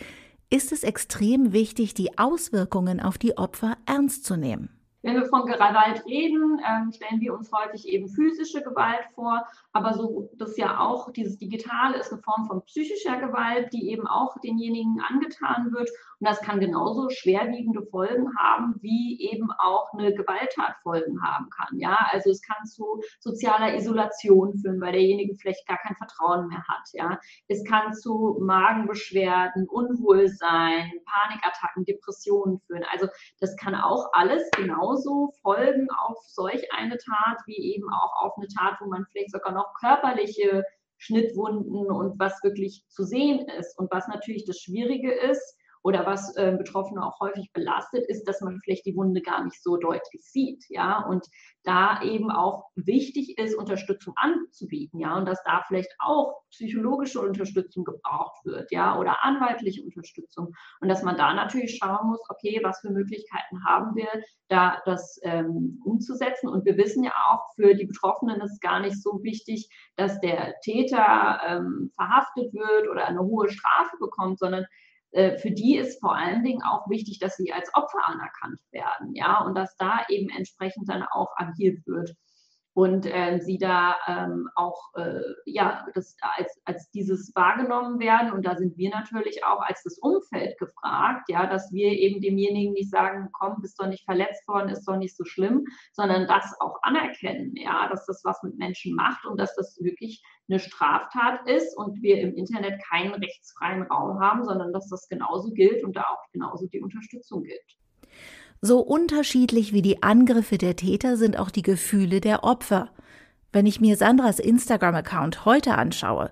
ist 0.48 0.72
es 0.72 0.82
extrem 0.82 1.52
wichtig, 1.52 1.94
die 1.94 2.18
Auswirkungen 2.18 3.00
auf 3.00 3.18
die 3.18 3.36
Opfer 3.38 3.76
ernst 3.86 4.24
zu 4.24 4.36
nehmen. 4.36 4.68
Wenn 5.02 5.16
wir 5.16 5.26
von 5.26 5.46
Gewalt 5.46 6.04
reden, 6.06 6.60
ähm, 6.66 6.92
stellen 6.92 7.20
wir 7.20 7.34
uns 7.34 7.50
häufig 7.52 7.88
eben 7.88 8.08
physische 8.08 8.62
Gewalt 8.62 9.04
vor, 9.14 9.46
aber 9.72 9.94
so 9.94 10.30
das 10.34 10.56
ja 10.56 10.80
auch 10.80 11.10
dieses 11.12 11.38
Digitale 11.38 11.98
ist 11.98 12.12
eine 12.12 12.22
Form 12.22 12.46
von 12.46 12.62
psychischer 12.64 13.18
Gewalt, 13.18 13.72
die 13.72 13.90
eben 13.90 14.06
auch 14.06 14.36
denjenigen 14.42 15.00
angetan 15.08 15.72
wird 15.72 15.90
und 16.22 16.28
das 16.28 16.40
kann 16.40 16.60
genauso 16.60 17.10
schwerwiegende 17.10 17.82
Folgen 17.82 18.28
haben, 18.38 18.76
wie 18.80 19.20
eben 19.32 19.50
auch 19.58 19.92
eine 19.92 20.14
Gewalttat 20.14 20.76
Folgen 20.84 21.20
haben 21.20 21.50
kann. 21.50 21.76
Ja, 21.80 21.98
also 22.12 22.30
es 22.30 22.40
kann 22.42 22.64
zu 22.64 23.02
sozialer 23.18 23.74
Isolation 23.74 24.56
führen, 24.56 24.80
weil 24.80 24.92
derjenige 24.92 25.34
vielleicht 25.34 25.66
gar 25.66 25.78
kein 25.78 25.96
Vertrauen 25.96 26.46
mehr 26.46 26.62
hat. 26.68 26.88
Ja, 26.92 27.18
es 27.48 27.64
kann 27.64 27.92
zu 27.92 28.38
Magenbeschwerden, 28.40 29.68
Unwohlsein, 29.68 30.92
Panikattacken, 31.06 31.86
Depressionen 31.86 32.60
führen. 32.68 32.84
Also 32.92 33.08
das 33.40 33.56
kann 33.56 33.74
auch 33.74 34.10
alles 34.12 34.48
genauso 34.52 35.32
Folgen 35.42 35.88
auf 35.90 36.18
solch 36.28 36.72
eine 36.72 36.98
Tat 36.98 37.38
wie 37.46 37.74
eben 37.74 37.92
auch 37.92 38.12
auf 38.22 38.36
eine 38.36 38.46
Tat, 38.46 38.76
wo 38.80 38.86
man 38.88 39.06
vielleicht 39.10 39.32
sogar 39.32 39.52
noch 39.52 39.61
körperliche 39.80 40.64
Schnittwunden 40.98 41.90
und 41.90 42.18
was 42.18 42.42
wirklich 42.42 42.84
zu 42.88 43.04
sehen 43.04 43.48
ist. 43.58 43.76
Und 43.78 43.90
was 43.90 44.06
natürlich 44.08 44.44
das 44.44 44.58
Schwierige 44.58 45.12
ist, 45.12 45.56
oder 45.82 46.06
was 46.06 46.36
äh, 46.36 46.54
Betroffene 46.56 47.04
auch 47.04 47.18
häufig 47.20 47.52
belastet, 47.52 48.04
ist, 48.08 48.24
dass 48.24 48.40
man 48.40 48.60
vielleicht 48.60 48.86
die 48.86 48.96
Wunde 48.96 49.20
gar 49.20 49.44
nicht 49.44 49.62
so 49.62 49.76
deutlich 49.76 50.22
sieht, 50.24 50.64
ja, 50.68 51.04
und 51.04 51.26
da 51.64 52.02
eben 52.02 52.30
auch 52.30 52.70
wichtig 52.74 53.38
ist, 53.38 53.54
Unterstützung 53.56 54.14
anzubieten, 54.16 55.00
ja, 55.00 55.16
und 55.16 55.26
dass 55.26 55.42
da 55.44 55.64
vielleicht 55.66 55.92
auch 55.98 56.42
psychologische 56.50 57.20
Unterstützung 57.20 57.84
gebraucht 57.84 58.44
wird, 58.44 58.70
ja, 58.70 58.98
oder 58.98 59.24
anwaltliche 59.24 59.82
Unterstützung. 59.82 60.54
Und 60.80 60.88
dass 60.88 61.02
man 61.02 61.16
da 61.16 61.34
natürlich 61.34 61.78
schauen 61.78 62.08
muss, 62.08 62.20
okay, 62.28 62.60
was 62.62 62.80
für 62.80 62.90
Möglichkeiten 62.90 63.64
haben 63.64 63.94
wir, 63.94 64.08
da 64.48 64.80
das 64.84 65.18
ähm, 65.22 65.80
umzusetzen. 65.84 66.48
Und 66.48 66.64
wir 66.64 66.76
wissen 66.76 67.04
ja 67.04 67.12
auch, 67.30 67.54
für 67.54 67.74
die 67.74 67.86
Betroffenen 67.86 68.40
ist 68.40 68.52
es 68.52 68.60
gar 68.60 68.80
nicht 68.80 69.00
so 69.02 69.22
wichtig, 69.22 69.68
dass 69.96 70.20
der 70.20 70.54
Täter 70.60 71.40
ähm, 71.46 71.90
verhaftet 71.94 72.52
wird 72.52 72.88
oder 72.90 73.06
eine 73.06 73.20
hohe 73.20 73.48
Strafe 73.50 73.96
bekommt, 73.98 74.38
sondern 74.38 74.66
für 75.12 75.50
die 75.50 75.76
ist 75.76 76.00
vor 76.00 76.16
allen 76.16 76.42
Dingen 76.42 76.62
auch 76.62 76.88
wichtig, 76.88 77.18
dass 77.18 77.36
sie 77.36 77.52
als 77.52 77.74
Opfer 77.74 78.06
anerkannt 78.06 78.60
werden, 78.70 79.14
ja, 79.14 79.42
und 79.44 79.54
dass 79.54 79.76
da 79.76 80.04
eben 80.08 80.30
entsprechend 80.30 80.88
dann 80.88 81.02
auch 81.02 81.28
agiert 81.36 81.86
wird. 81.86 82.14
Und 82.74 83.06
äh, 83.06 83.38
sie 83.40 83.58
da 83.58 83.96
ähm, 84.06 84.48
auch 84.54 84.94
äh, 84.96 85.20
ja 85.44 85.86
das 85.94 86.16
als, 86.20 86.60
als 86.64 86.90
dieses 86.90 87.32
wahrgenommen 87.34 87.98
werden 87.98 88.32
und 88.32 88.46
da 88.46 88.56
sind 88.56 88.76
wir 88.78 88.90
natürlich 88.90 89.44
auch 89.44 89.60
als 89.60 89.82
das 89.82 89.98
Umfeld 89.98 90.58
gefragt, 90.58 91.28
ja, 91.28 91.46
dass 91.46 91.70
wir 91.72 91.88
eben 91.88 92.20
demjenigen 92.20 92.72
nicht 92.72 92.90
sagen, 92.90 93.28
komm, 93.32 93.60
bist 93.60 93.78
doch 93.78 93.88
nicht 93.88 94.04
verletzt 94.04 94.46
worden, 94.48 94.70
ist 94.70 94.86
doch 94.88 94.96
nicht 94.96 95.16
so 95.16 95.24
schlimm, 95.24 95.64
sondern 95.92 96.26
das 96.26 96.54
auch 96.60 96.78
anerkennen, 96.82 97.54
ja, 97.56 97.88
dass 97.88 98.06
das 98.06 98.22
was 98.24 98.42
mit 98.42 98.56
Menschen 98.56 98.94
macht 98.94 99.26
und 99.26 99.38
dass 99.38 99.54
das 99.54 99.78
wirklich 99.82 100.22
eine 100.48 100.58
Straftat 100.58 101.46
ist 101.48 101.76
und 101.76 102.02
wir 102.02 102.20
im 102.20 102.34
Internet 102.34 102.80
keinen 102.88 103.14
rechtsfreien 103.14 103.82
Raum 103.82 104.20
haben, 104.20 104.44
sondern 104.44 104.72
dass 104.72 104.88
das 104.88 105.08
genauso 105.08 105.50
gilt 105.52 105.84
und 105.84 105.96
da 105.96 106.02
auch 106.02 106.30
genauso 106.32 106.66
die 106.66 106.80
Unterstützung 106.80 107.42
gilt. 107.42 107.81
So 108.64 108.78
unterschiedlich 108.78 109.72
wie 109.72 109.82
die 109.82 110.04
Angriffe 110.04 110.56
der 110.56 110.76
Täter 110.76 111.16
sind 111.16 111.36
auch 111.36 111.50
die 111.50 111.62
Gefühle 111.62 112.20
der 112.20 112.44
Opfer. 112.44 112.90
Wenn 113.50 113.66
ich 113.66 113.80
mir 113.80 113.96
Sandras 113.96 114.38
Instagram-Account 114.38 115.44
heute 115.44 115.74
anschaue, 115.74 116.30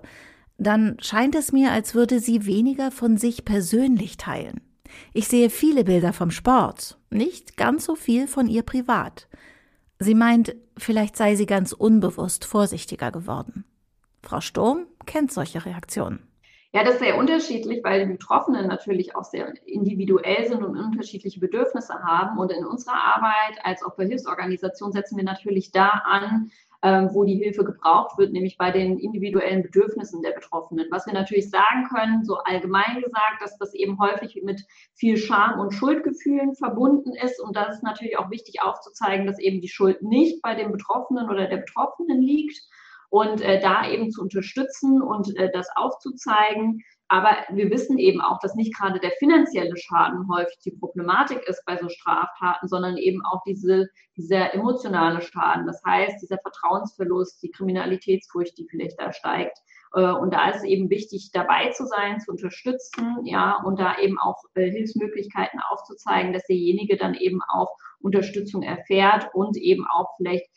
dann 0.57 0.95
scheint 1.01 1.35
es 1.35 1.51
mir, 1.51 1.73
als 1.73 1.93
würde 1.93 2.21
sie 2.21 2.45
weniger 2.45 2.89
von 2.89 3.17
sich 3.17 3.43
persönlich 3.43 4.15
teilen. 4.15 4.61
Ich 5.11 5.27
sehe 5.27 5.49
viele 5.49 5.83
Bilder 5.83 6.13
vom 6.13 6.31
Sport, 6.31 6.97
nicht 7.09 7.57
ganz 7.57 7.83
so 7.83 7.95
viel 7.95 8.27
von 8.27 8.47
ihr 8.47 8.63
privat. 8.63 9.27
Sie 9.99 10.15
meint, 10.15 10.55
vielleicht 10.77 11.17
sei 11.17 11.35
sie 11.35 11.45
ganz 11.45 11.73
unbewusst 11.73 12.45
vorsichtiger 12.45 13.11
geworden. 13.11 13.65
Frau 14.23 14.39
Sturm 14.39 14.87
kennt 15.05 15.33
solche 15.33 15.65
Reaktionen. 15.65 16.30
Ja, 16.73 16.85
das 16.85 16.93
ist 16.93 17.01
sehr 17.01 17.17
unterschiedlich, 17.17 17.83
weil 17.83 18.05
die 18.05 18.13
Betroffenen 18.13 18.67
natürlich 18.67 19.13
auch 19.13 19.25
sehr 19.25 19.53
individuell 19.65 20.47
sind 20.47 20.63
und 20.63 20.77
unterschiedliche 20.77 21.41
Bedürfnisse 21.41 21.95
haben. 22.01 22.37
Und 22.39 22.49
in 22.49 22.65
unserer 22.65 22.95
Arbeit 22.95 23.59
als 23.63 23.83
Opferhilfsorganisation 23.83 24.93
setzen 24.93 25.17
wir 25.17 25.25
natürlich 25.25 25.73
da 25.73 25.89
an, 25.89 26.49
ähm, 26.81 27.09
wo 27.11 27.25
die 27.25 27.35
Hilfe 27.35 27.65
gebraucht 27.65 28.17
wird, 28.17 28.31
nämlich 28.31 28.57
bei 28.57 28.71
den 28.71 28.99
individuellen 28.99 29.63
Bedürfnissen 29.63 30.21
der 30.21 30.31
Betroffenen. 30.31 30.87
Was 30.91 31.05
wir 31.05 31.13
natürlich 31.13 31.49
sagen 31.49 31.89
können, 31.93 32.23
so 32.23 32.37
allgemein 32.37 33.01
gesagt, 33.01 33.41
dass 33.41 33.57
das 33.57 33.73
eben 33.73 33.99
häufig 33.99 34.41
mit 34.41 34.65
viel 34.93 35.17
Scham 35.17 35.59
und 35.59 35.73
Schuldgefühlen 35.73 36.55
verbunden 36.55 37.13
ist. 37.21 37.41
Und 37.41 37.57
das 37.57 37.75
ist 37.75 37.83
natürlich 37.83 38.17
auch 38.17 38.31
wichtig 38.31 38.61
aufzuzeigen, 38.63 39.27
dass 39.27 39.39
eben 39.39 39.59
die 39.59 39.67
Schuld 39.67 40.01
nicht 40.01 40.41
bei 40.41 40.55
dem 40.55 40.71
Betroffenen 40.71 41.29
oder 41.29 41.47
der 41.47 41.57
Betroffenen 41.57 42.21
liegt, 42.21 42.61
und 43.11 43.41
äh, 43.41 43.59
da 43.59 43.87
eben 43.87 44.09
zu 44.09 44.21
unterstützen 44.21 45.01
und 45.01 45.37
äh, 45.37 45.51
das 45.51 45.67
aufzuzeigen. 45.75 46.81
Aber 47.09 47.35
wir 47.51 47.69
wissen 47.69 47.97
eben 47.97 48.21
auch, 48.21 48.39
dass 48.39 48.55
nicht 48.55 48.73
gerade 48.73 49.01
der 49.01 49.11
finanzielle 49.19 49.75
Schaden 49.75 50.29
häufig 50.33 50.57
die 50.63 50.71
Problematik 50.71 51.43
ist 51.45 51.61
bei 51.65 51.77
so 51.77 51.89
Straftaten, 51.89 52.69
sondern 52.69 52.95
eben 52.95 53.21
auch 53.25 53.43
diese, 53.45 53.89
dieser 54.15 54.53
emotionale 54.53 55.21
Schaden. 55.21 55.67
Das 55.67 55.83
heißt, 55.85 56.21
dieser 56.21 56.37
Vertrauensverlust, 56.37 57.43
die 57.43 57.51
Kriminalitätsfurcht, 57.51 58.57
die 58.57 58.65
vielleicht 58.69 58.97
da 58.97 59.11
steigt. 59.11 59.57
Äh, 59.93 60.13
und 60.13 60.33
da 60.33 60.49
ist 60.49 60.59
es 60.59 60.63
eben 60.63 60.89
wichtig, 60.89 61.31
dabei 61.33 61.71
zu 61.71 61.85
sein, 61.85 62.21
zu 62.21 62.31
unterstützen, 62.31 63.25
ja, 63.25 63.61
und 63.65 63.77
da 63.77 63.97
eben 63.97 64.17
auch 64.19 64.37
äh, 64.53 64.71
Hilfsmöglichkeiten 64.71 65.59
aufzuzeigen, 65.69 66.31
dass 66.31 66.45
derjenige 66.45 66.95
dann 66.95 67.15
eben 67.15 67.41
auch 67.49 67.75
Unterstützung 67.99 68.63
erfährt 68.63 69.29
und 69.33 69.57
eben 69.57 69.85
auch 69.85 70.15
vielleicht 70.15 70.47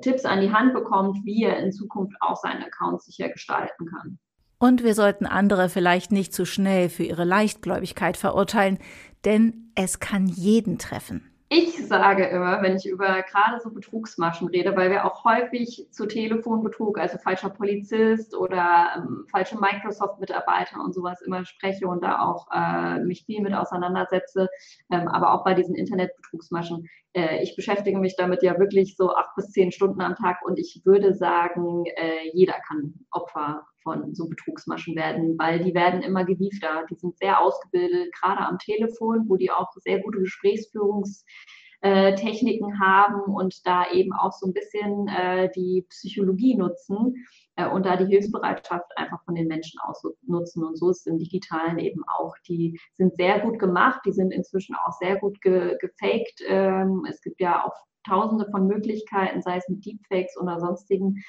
Tipps 0.00 0.24
an 0.24 0.40
die 0.40 0.52
Hand 0.52 0.74
bekommt, 0.74 1.24
wie 1.24 1.44
er 1.44 1.58
in 1.58 1.72
Zukunft 1.72 2.16
auch 2.20 2.36
seinen 2.36 2.62
Account 2.62 3.02
sicher 3.02 3.28
gestalten 3.28 3.86
kann. 3.86 4.18
Und 4.58 4.84
wir 4.84 4.94
sollten 4.94 5.26
andere 5.26 5.68
vielleicht 5.68 6.12
nicht 6.12 6.32
zu 6.32 6.44
schnell 6.44 6.88
für 6.88 7.02
ihre 7.02 7.24
Leichtgläubigkeit 7.24 8.16
verurteilen, 8.16 8.78
denn 9.24 9.72
es 9.74 9.98
kann 9.98 10.26
jeden 10.26 10.78
treffen. 10.78 11.31
Ich 11.54 11.86
sage 11.86 12.24
immer, 12.24 12.62
wenn 12.62 12.76
ich 12.76 12.86
über 12.86 13.20
gerade 13.20 13.60
so 13.60 13.70
Betrugsmaschen 13.70 14.48
rede, 14.48 14.74
weil 14.74 14.90
wir 14.90 15.04
auch 15.04 15.22
häufig 15.22 15.86
zu 15.90 16.06
Telefonbetrug, 16.06 16.98
also 16.98 17.18
falscher 17.18 17.50
Polizist 17.50 18.34
oder 18.34 18.94
ähm, 18.96 19.26
falsche 19.30 19.60
Microsoft-Mitarbeiter 19.60 20.82
und 20.82 20.94
sowas 20.94 21.20
immer 21.20 21.44
spreche 21.44 21.86
und 21.86 22.02
da 22.02 22.22
auch 22.22 22.46
äh, 22.54 23.00
mich 23.00 23.26
viel 23.26 23.42
mit 23.42 23.52
auseinandersetze, 23.52 24.48
ähm, 24.90 25.08
aber 25.08 25.34
auch 25.34 25.44
bei 25.44 25.52
diesen 25.52 25.74
Internetbetrugsmaschen. 25.74 26.88
Äh, 27.12 27.42
ich 27.42 27.54
beschäftige 27.54 27.98
mich 27.98 28.16
damit 28.16 28.42
ja 28.42 28.58
wirklich 28.58 28.96
so 28.96 29.14
acht 29.14 29.34
bis 29.36 29.50
zehn 29.50 29.72
Stunden 29.72 30.00
am 30.00 30.14
Tag 30.14 30.38
und 30.46 30.58
ich 30.58 30.80
würde 30.86 31.12
sagen, 31.12 31.84
äh, 31.84 32.30
jeder 32.32 32.54
kann 32.66 32.94
Opfer 33.10 33.66
von 33.82 34.14
so 34.14 34.28
Betrugsmaschen 34.28 34.96
werden, 34.96 35.38
weil 35.38 35.62
die 35.62 35.74
werden 35.74 36.00
immer 36.02 36.24
gewiefter. 36.24 36.86
Die 36.90 36.94
sind 36.94 37.18
sehr 37.18 37.38
ausgebildet, 37.40 38.14
gerade 38.20 38.40
am 38.40 38.58
Telefon, 38.58 39.24
wo 39.28 39.36
die 39.36 39.50
auch 39.50 39.70
sehr 39.76 40.00
gute 40.00 40.20
Gesprächsführungstechniken 40.20 42.80
haben 42.80 43.20
und 43.32 43.66
da 43.66 43.90
eben 43.90 44.12
auch 44.12 44.32
so 44.32 44.46
ein 44.46 44.52
bisschen 44.52 45.08
äh, 45.08 45.50
die 45.54 45.86
Psychologie 45.88 46.56
nutzen 46.56 47.14
äh, 47.56 47.68
und 47.68 47.86
da 47.86 47.96
die 47.96 48.06
Hilfsbereitschaft 48.06 48.96
einfach 48.96 49.24
von 49.24 49.34
den 49.34 49.48
Menschen 49.48 49.80
ausnutzen. 49.80 50.64
Und 50.64 50.78
so 50.78 50.90
ist 50.90 51.00
es 51.00 51.06
im 51.06 51.18
Digitalen 51.18 51.78
eben 51.78 52.02
auch. 52.18 52.34
Die 52.48 52.78
sind 52.94 53.16
sehr 53.16 53.40
gut 53.40 53.58
gemacht, 53.58 54.00
die 54.06 54.12
sind 54.12 54.32
inzwischen 54.32 54.76
auch 54.76 54.92
sehr 54.92 55.18
gut 55.18 55.40
ge 55.40 55.76
gefaked. 55.80 56.42
Ähm, 56.46 57.04
es 57.08 57.20
gibt 57.20 57.40
ja 57.40 57.64
auch 57.64 57.74
tausende 58.06 58.46
von 58.50 58.66
Möglichkeiten, 58.66 59.42
sei 59.42 59.56
es 59.56 59.68
mit 59.68 59.84
Deepfakes 59.84 60.36
oder 60.40 60.60
sonstigen. 60.60 61.22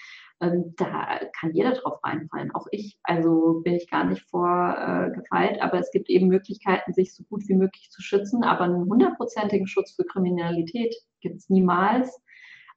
Ähm, 0.43 0.73
da 0.75 1.19
kann 1.39 1.53
jeder 1.53 1.71
drauf 1.71 2.03
reinfallen, 2.03 2.51
auch 2.53 2.67
ich. 2.71 2.99
Also 3.03 3.61
bin 3.63 3.75
ich 3.75 3.89
gar 3.89 4.03
nicht 4.03 4.23
vorgefeilt, 4.29 5.57
äh, 5.57 5.61
aber 5.61 5.79
es 5.79 5.89
gibt 5.91 6.09
eben 6.09 6.27
Möglichkeiten, 6.27 6.93
sich 6.93 7.15
so 7.15 7.23
gut 7.23 7.47
wie 7.47 7.55
möglich 7.55 7.89
zu 7.91 8.01
schützen. 8.01 8.43
Aber 8.43 8.65
einen 8.65 8.89
hundertprozentigen 8.89 9.67
Schutz 9.67 9.93
für 9.95 10.03
Kriminalität 10.03 10.93
gibt 11.21 11.37
es 11.37 11.49
niemals. 11.49 12.21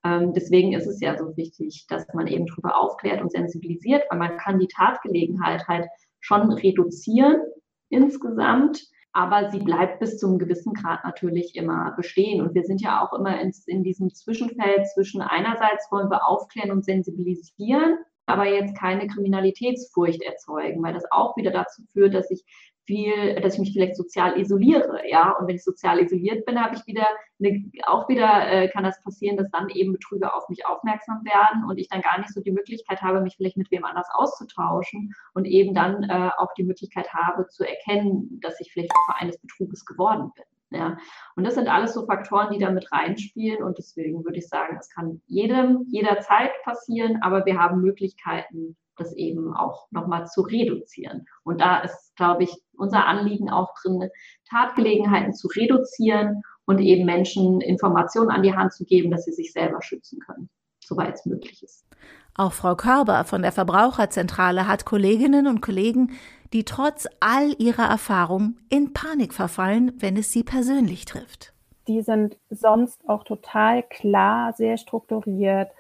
Ähm, 0.04 0.32
deswegen 0.32 0.74
ist 0.74 0.86
es 0.86 1.00
ja 1.00 1.18
so 1.18 1.36
wichtig, 1.36 1.86
dass 1.88 2.06
man 2.14 2.28
eben 2.28 2.46
darüber 2.46 2.76
aufklärt 2.76 3.20
und 3.20 3.32
sensibilisiert, 3.32 4.04
weil 4.10 4.18
man 4.18 4.36
kann 4.36 4.60
die 4.60 4.68
Tatgelegenheit 4.68 5.66
halt 5.66 5.86
schon 6.20 6.52
reduzieren 6.52 7.40
insgesamt 7.88 8.80
aber 9.16 9.50
sie 9.50 9.60
bleibt 9.60 9.98
bis 9.98 10.18
zu 10.18 10.26
einem 10.26 10.38
gewissen 10.38 10.74
Grad 10.74 11.02
natürlich 11.02 11.56
immer 11.56 11.94
bestehen. 11.96 12.42
Und 12.42 12.54
wir 12.54 12.64
sind 12.64 12.82
ja 12.82 13.02
auch 13.02 13.18
immer 13.18 13.40
in, 13.40 13.50
in 13.66 13.82
diesem 13.82 14.12
Zwischenfeld 14.12 14.86
zwischen 14.90 15.22
einerseits 15.22 15.90
wollen 15.90 16.10
wir 16.10 16.28
aufklären 16.28 16.70
und 16.70 16.84
sensibilisieren, 16.84 17.96
aber 18.26 18.44
jetzt 18.44 18.76
keine 18.76 19.06
Kriminalitätsfurcht 19.06 20.20
erzeugen, 20.20 20.82
weil 20.82 20.92
das 20.92 21.10
auch 21.10 21.34
wieder 21.38 21.50
dazu 21.50 21.82
führt, 21.94 22.12
dass 22.12 22.30
ich 22.30 22.44
viel, 22.86 23.40
dass 23.40 23.54
ich 23.54 23.60
mich 23.60 23.72
vielleicht 23.72 23.96
sozial 23.96 24.38
isoliere, 24.38 25.00
ja. 25.08 25.32
Und 25.32 25.48
wenn 25.48 25.56
ich 25.56 25.64
sozial 25.64 26.00
isoliert 26.00 26.46
bin, 26.46 26.62
habe 26.62 26.76
ich 26.76 26.86
wieder 26.86 27.06
eine, 27.38 27.70
auch 27.86 28.08
wieder 28.08 28.50
äh, 28.50 28.68
kann 28.68 28.84
das 28.84 29.02
passieren, 29.02 29.36
dass 29.36 29.50
dann 29.50 29.68
eben 29.70 29.92
Betrüger 29.92 30.34
auf 30.34 30.48
mich 30.48 30.64
aufmerksam 30.64 31.24
werden 31.24 31.64
und 31.68 31.78
ich 31.78 31.88
dann 31.88 32.00
gar 32.00 32.18
nicht 32.18 32.32
so 32.32 32.40
die 32.40 32.52
Möglichkeit 32.52 33.02
habe, 33.02 33.20
mich 33.20 33.36
vielleicht 33.36 33.56
mit 33.56 33.70
wem 33.70 33.84
anders 33.84 34.08
auszutauschen 34.14 35.14
und 35.34 35.44
eben 35.44 35.74
dann 35.74 36.04
äh, 36.04 36.30
auch 36.38 36.54
die 36.54 36.64
Möglichkeit 36.64 37.12
habe 37.12 37.46
zu 37.48 37.68
erkennen, 37.68 38.40
dass 38.40 38.60
ich 38.60 38.72
vielleicht 38.72 38.92
Opfer 38.94 39.20
eines 39.20 39.38
Betruges 39.38 39.84
geworden 39.84 40.32
bin. 40.34 40.44
Ja, 40.70 40.98
und 41.36 41.44
das 41.44 41.54
sind 41.54 41.68
alles 41.68 41.94
so 41.94 42.06
Faktoren, 42.06 42.52
die 42.52 42.58
da 42.58 42.70
mit 42.70 42.90
reinspielen. 42.90 43.62
Und 43.62 43.78
deswegen 43.78 44.24
würde 44.24 44.38
ich 44.38 44.48
sagen, 44.48 44.76
es 44.80 44.90
kann 44.90 45.22
jedem, 45.26 45.86
jederzeit 45.88 46.50
passieren, 46.64 47.22
aber 47.22 47.46
wir 47.46 47.58
haben 47.58 47.80
Möglichkeiten, 47.80 48.76
das 48.96 49.12
eben 49.14 49.54
auch 49.54 49.86
nochmal 49.90 50.26
zu 50.26 50.42
reduzieren. 50.42 51.26
Und 51.44 51.60
da 51.60 51.78
ist, 51.80 52.14
glaube 52.16 52.44
ich, 52.44 52.54
unser 52.76 53.06
Anliegen 53.06 53.50
auch 53.50 53.74
drin, 53.80 54.08
Tatgelegenheiten 54.48 55.34
zu 55.34 55.48
reduzieren 55.48 56.42
und 56.64 56.80
eben 56.80 57.04
Menschen 57.04 57.60
Informationen 57.60 58.30
an 58.30 58.42
die 58.42 58.54
Hand 58.54 58.72
zu 58.72 58.84
geben, 58.84 59.10
dass 59.10 59.24
sie 59.24 59.32
sich 59.32 59.52
selber 59.52 59.82
schützen 59.82 60.18
können, 60.20 60.48
soweit 60.80 61.14
es 61.14 61.26
möglich 61.26 61.62
ist. 61.62 61.86
Auch 62.34 62.52
Frau 62.52 62.74
Körber 62.74 63.24
von 63.24 63.42
der 63.42 63.52
Verbraucherzentrale 63.52 64.66
hat 64.66 64.84
Kolleginnen 64.84 65.46
und 65.46 65.62
Kollegen, 65.62 66.12
die 66.52 66.64
trotz 66.64 67.06
all 67.20 67.54
ihrer 67.58 67.84
Erfahrung 67.88 68.56
in 68.68 68.92
Panik 68.92 69.32
verfallen, 69.32 69.92
wenn 69.98 70.16
es 70.16 70.32
sie 70.32 70.44
persönlich 70.44 71.06
trifft. 71.06 71.52
Die 71.88 72.02
sind 72.02 72.36
sonst 72.50 73.08
auch 73.08 73.24
total 73.24 73.82
klar, 73.84 74.52
sehr 74.52 74.76
strukturiert, 74.76 75.70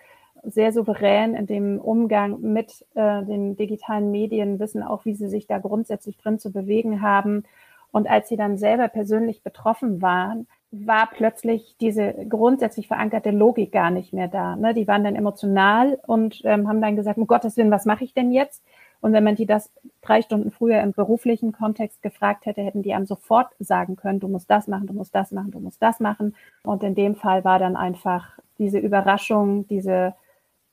sehr 0.46 0.72
souverän 0.72 1.34
in 1.34 1.46
dem 1.46 1.80
Umgang 1.80 2.40
mit 2.40 2.84
äh, 2.94 3.22
den 3.24 3.56
digitalen 3.56 4.10
Medien, 4.10 4.58
wissen 4.58 4.82
auch, 4.82 5.04
wie 5.04 5.14
sie 5.14 5.28
sich 5.28 5.46
da 5.46 5.58
grundsätzlich 5.58 6.16
drin 6.16 6.38
zu 6.38 6.52
bewegen 6.52 7.02
haben. 7.02 7.44
Und 7.92 8.08
als 8.08 8.28
sie 8.28 8.36
dann 8.36 8.58
selber 8.58 8.88
persönlich 8.88 9.42
betroffen 9.42 10.02
waren, 10.02 10.46
war 10.70 11.08
plötzlich 11.10 11.76
diese 11.80 12.14
grundsätzlich 12.28 12.88
verankerte 12.88 13.30
Logik 13.30 13.72
gar 13.72 13.90
nicht 13.90 14.12
mehr 14.12 14.28
da. 14.28 14.56
Ne? 14.56 14.74
Die 14.74 14.86
waren 14.88 15.04
dann 15.04 15.16
emotional 15.16 15.98
und 16.06 16.42
ähm, 16.44 16.68
haben 16.68 16.80
dann 16.80 16.96
gesagt, 16.96 17.18
um 17.18 17.26
Gottes 17.26 17.56
Willen, 17.56 17.70
was 17.70 17.86
mache 17.86 18.04
ich 18.04 18.14
denn 18.14 18.32
jetzt? 18.32 18.62
Und 19.00 19.12
wenn 19.12 19.24
man 19.24 19.36
die 19.36 19.46
das 19.46 19.70
drei 20.02 20.22
Stunden 20.22 20.50
früher 20.50 20.80
im 20.80 20.92
beruflichen 20.92 21.52
Kontext 21.52 22.02
gefragt 22.02 22.46
hätte, 22.46 22.62
hätten 22.62 22.82
die 22.82 22.94
einem 22.94 23.06
sofort 23.06 23.48
sagen 23.58 23.96
können, 23.96 24.20
du 24.20 24.28
musst 24.28 24.50
das 24.50 24.68
machen, 24.68 24.86
du 24.86 24.94
musst 24.94 25.14
das 25.14 25.32
machen, 25.32 25.50
du 25.50 25.60
musst 25.60 25.82
das 25.82 26.00
machen. 26.00 26.34
Und 26.64 26.82
in 26.82 26.94
dem 26.94 27.14
Fall 27.14 27.44
war 27.44 27.58
dann 27.58 27.76
einfach 27.76 28.38
diese 28.58 28.78
Überraschung, 28.78 29.66
diese 29.68 30.14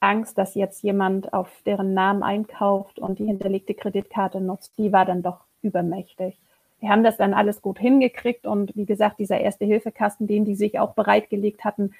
Angst, 0.03 0.37
dass 0.37 0.55
jetzt 0.55 0.83
jemand 0.83 1.33
auf 1.33 1.49
deren 1.65 1.93
Namen 1.93 2.23
einkauft 2.23 2.99
und 2.99 3.19
die 3.19 3.25
hinterlegte 3.25 3.73
Kreditkarte 3.73 4.41
nutzt, 4.41 4.77
die 4.77 4.91
war 4.91 5.05
dann 5.05 5.23
doch 5.23 5.41
übermächtig. 5.61 6.37
Wir 6.79 6.89
haben 6.89 7.03
das 7.03 7.17
dann 7.17 7.33
alles 7.33 7.61
gut 7.61 7.79
hingekriegt 7.79 8.45
und 8.45 8.75
wie 8.75 8.85
gesagt, 8.85 9.19
dieser 9.19 9.39
erste 9.39 9.65
Hilfekasten, 9.65 10.27
den 10.27 10.43
die 10.43 10.55
sich 10.55 10.79
auch 10.79 10.93
bereitgelegt 10.93 11.63
hatten, 11.63 11.93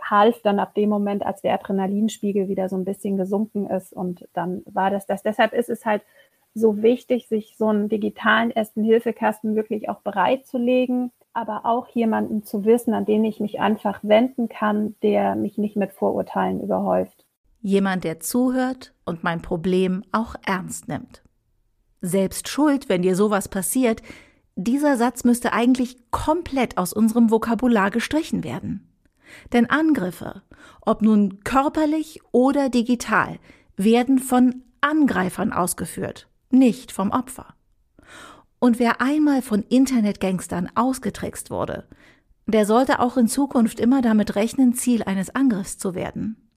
half 0.00 0.40
dann 0.42 0.58
ab 0.58 0.74
dem 0.74 0.88
Moment, 0.88 1.24
als 1.24 1.42
der 1.42 1.54
Adrenalinspiegel 1.54 2.48
wieder 2.48 2.68
so 2.68 2.76
ein 2.76 2.84
bisschen 2.84 3.16
gesunken 3.16 3.68
ist. 3.68 3.92
Und 3.92 4.26
dann 4.32 4.62
war 4.64 4.90
das 4.90 5.06
das. 5.06 5.22
Deshalb 5.22 5.52
ist 5.52 5.68
es 5.68 5.84
halt 5.84 6.02
so 6.54 6.82
wichtig, 6.82 7.28
sich 7.28 7.56
so 7.56 7.66
einen 7.66 7.88
digitalen 7.88 8.50
Ersten-Hilfekasten 8.50 9.54
wirklich 9.54 9.88
auch 9.88 10.00
bereitzulegen, 10.00 11.12
aber 11.32 11.64
auch 11.64 11.88
jemanden 11.88 12.42
zu 12.42 12.64
wissen, 12.64 12.94
an 12.94 13.04
den 13.04 13.24
ich 13.24 13.40
mich 13.40 13.60
einfach 13.60 14.00
wenden 14.02 14.48
kann, 14.48 14.96
der 15.02 15.36
mich 15.36 15.58
nicht 15.58 15.76
mit 15.76 15.92
Vorurteilen 15.92 16.60
überhäuft. 16.60 17.24
Jemand, 17.60 18.04
der 18.04 18.20
zuhört 18.20 18.94
und 19.04 19.24
mein 19.24 19.42
Problem 19.42 20.04
auch 20.12 20.34
ernst 20.46 20.88
nimmt. 20.88 21.22
Selbst 22.00 22.48
schuld, 22.48 22.88
wenn 22.88 23.02
dir 23.02 23.16
sowas 23.16 23.48
passiert, 23.48 24.02
dieser 24.54 24.96
Satz 24.96 25.24
müsste 25.24 25.52
eigentlich 25.52 26.10
komplett 26.10 26.78
aus 26.78 26.92
unserem 26.92 27.30
Vokabular 27.30 27.90
gestrichen 27.90 28.42
werden. 28.42 28.88
Denn 29.52 29.70
Angriffe, 29.70 30.42
ob 30.80 31.02
nun 31.02 31.40
körperlich 31.44 32.20
oder 32.32 32.68
digital, 32.68 33.38
werden 33.76 34.18
von 34.18 34.62
Angreifern 34.80 35.52
ausgeführt, 35.52 36.28
nicht 36.50 36.92
vom 36.92 37.10
Opfer. 37.10 37.54
Und 38.58 38.78
wer 38.78 39.00
einmal 39.00 39.42
von 39.42 39.62
Internetgangstern 39.62 40.70
ausgetrickst 40.74 41.50
wurde, 41.50 41.86
der 42.46 42.66
sollte 42.66 43.00
auch 43.00 43.16
in 43.16 43.28
Zukunft 43.28 43.78
immer 43.78 44.02
damit 44.02 44.34
rechnen, 44.34 44.74
Ziel 44.74 45.02
eines 45.02 45.34
Angriffs 45.34 45.78
zu 45.78 45.94
werden. 45.94 46.48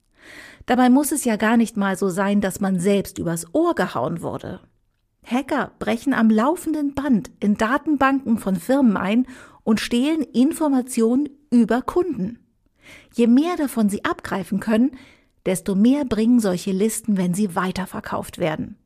Dabei 0.65 0.89
muss 0.89 1.11
es 1.11 1.25
ja 1.25 1.35
gar 1.35 1.57
nicht 1.57 1.77
mal 1.77 1.97
so 1.97 2.09
sein, 2.09 2.41
dass 2.41 2.61
man 2.61 2.79
selbst 2.79 3.17
übers 3.17 3.53
Ohr 3.53 3.75
gehauen 3.75 4.21
wurde. 4.21 4.61
Hacker 5.23 5.71
brechen 5.79 6.13
am 6.13 6.29
laufenden 6.29 6.95
Band 6.95 7.31
in 7.39 7.55
Datenbanken 7.55 8.37
von 8.37 8.55
Firmen 8.55 8.97
ein 8.97 9.27
und 9.63 9.79
stehlen 9.79 10.21
Informationen 10.21 11.29
über 11.51 11.81
Kunden. 11.81 12.39
Je 13.13 13.27
mehr 13.27 13.57
davon 13.57 13.89
sie 13.89 14.03
abgreifen 14.05 14.59
können, 14.59 14.91
desto 15.45 15.75
mehr 15.75 16.05
bringen 16.05 16.39
solche 16.39 16.71
Listen, 16.71 17.17
wenn 17.17 17.33
sie 17.33 17.55
weiterverkauft 17.55 18.37
werden. 18.37 18.77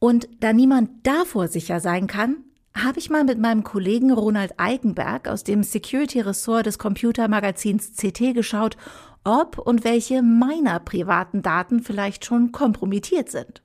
Und 0.00 0.28
da 0.40 0.54
niemand 0.54 1.06
davor 1.06 1.48
sicher 1.48 1.78
sein 1.78 2.06
kann, 2.06 2.38
habe 2.74 2.98
ich 2.98 3.10
mal 3.10 3.22
mit 3.22 3.38
meinem 3.38 3.64
Kollegen 3.64 4.10
Ronald 4.10 4.54
Eikenberg 4.56 5.28
aus 5.28 5.44
dem 5.44 5.62
Security-Ressort 5.62 6.64
des 6.64 6.78
Computermagazins 6.78 7.92
CT 7.96 8.34
geschaut, 8.34 8.78
ob 9.24 9.58
und 9.58 9.84
welche 9.84 10.22
meiner 10.22 10.80
privaten 10.80 11.42
Daten 11.42 11.80
vielleicht 11.80 12.24
schon 12.24 12.50
kompromittiert 12.50 13.28
sind. 13.28 13.62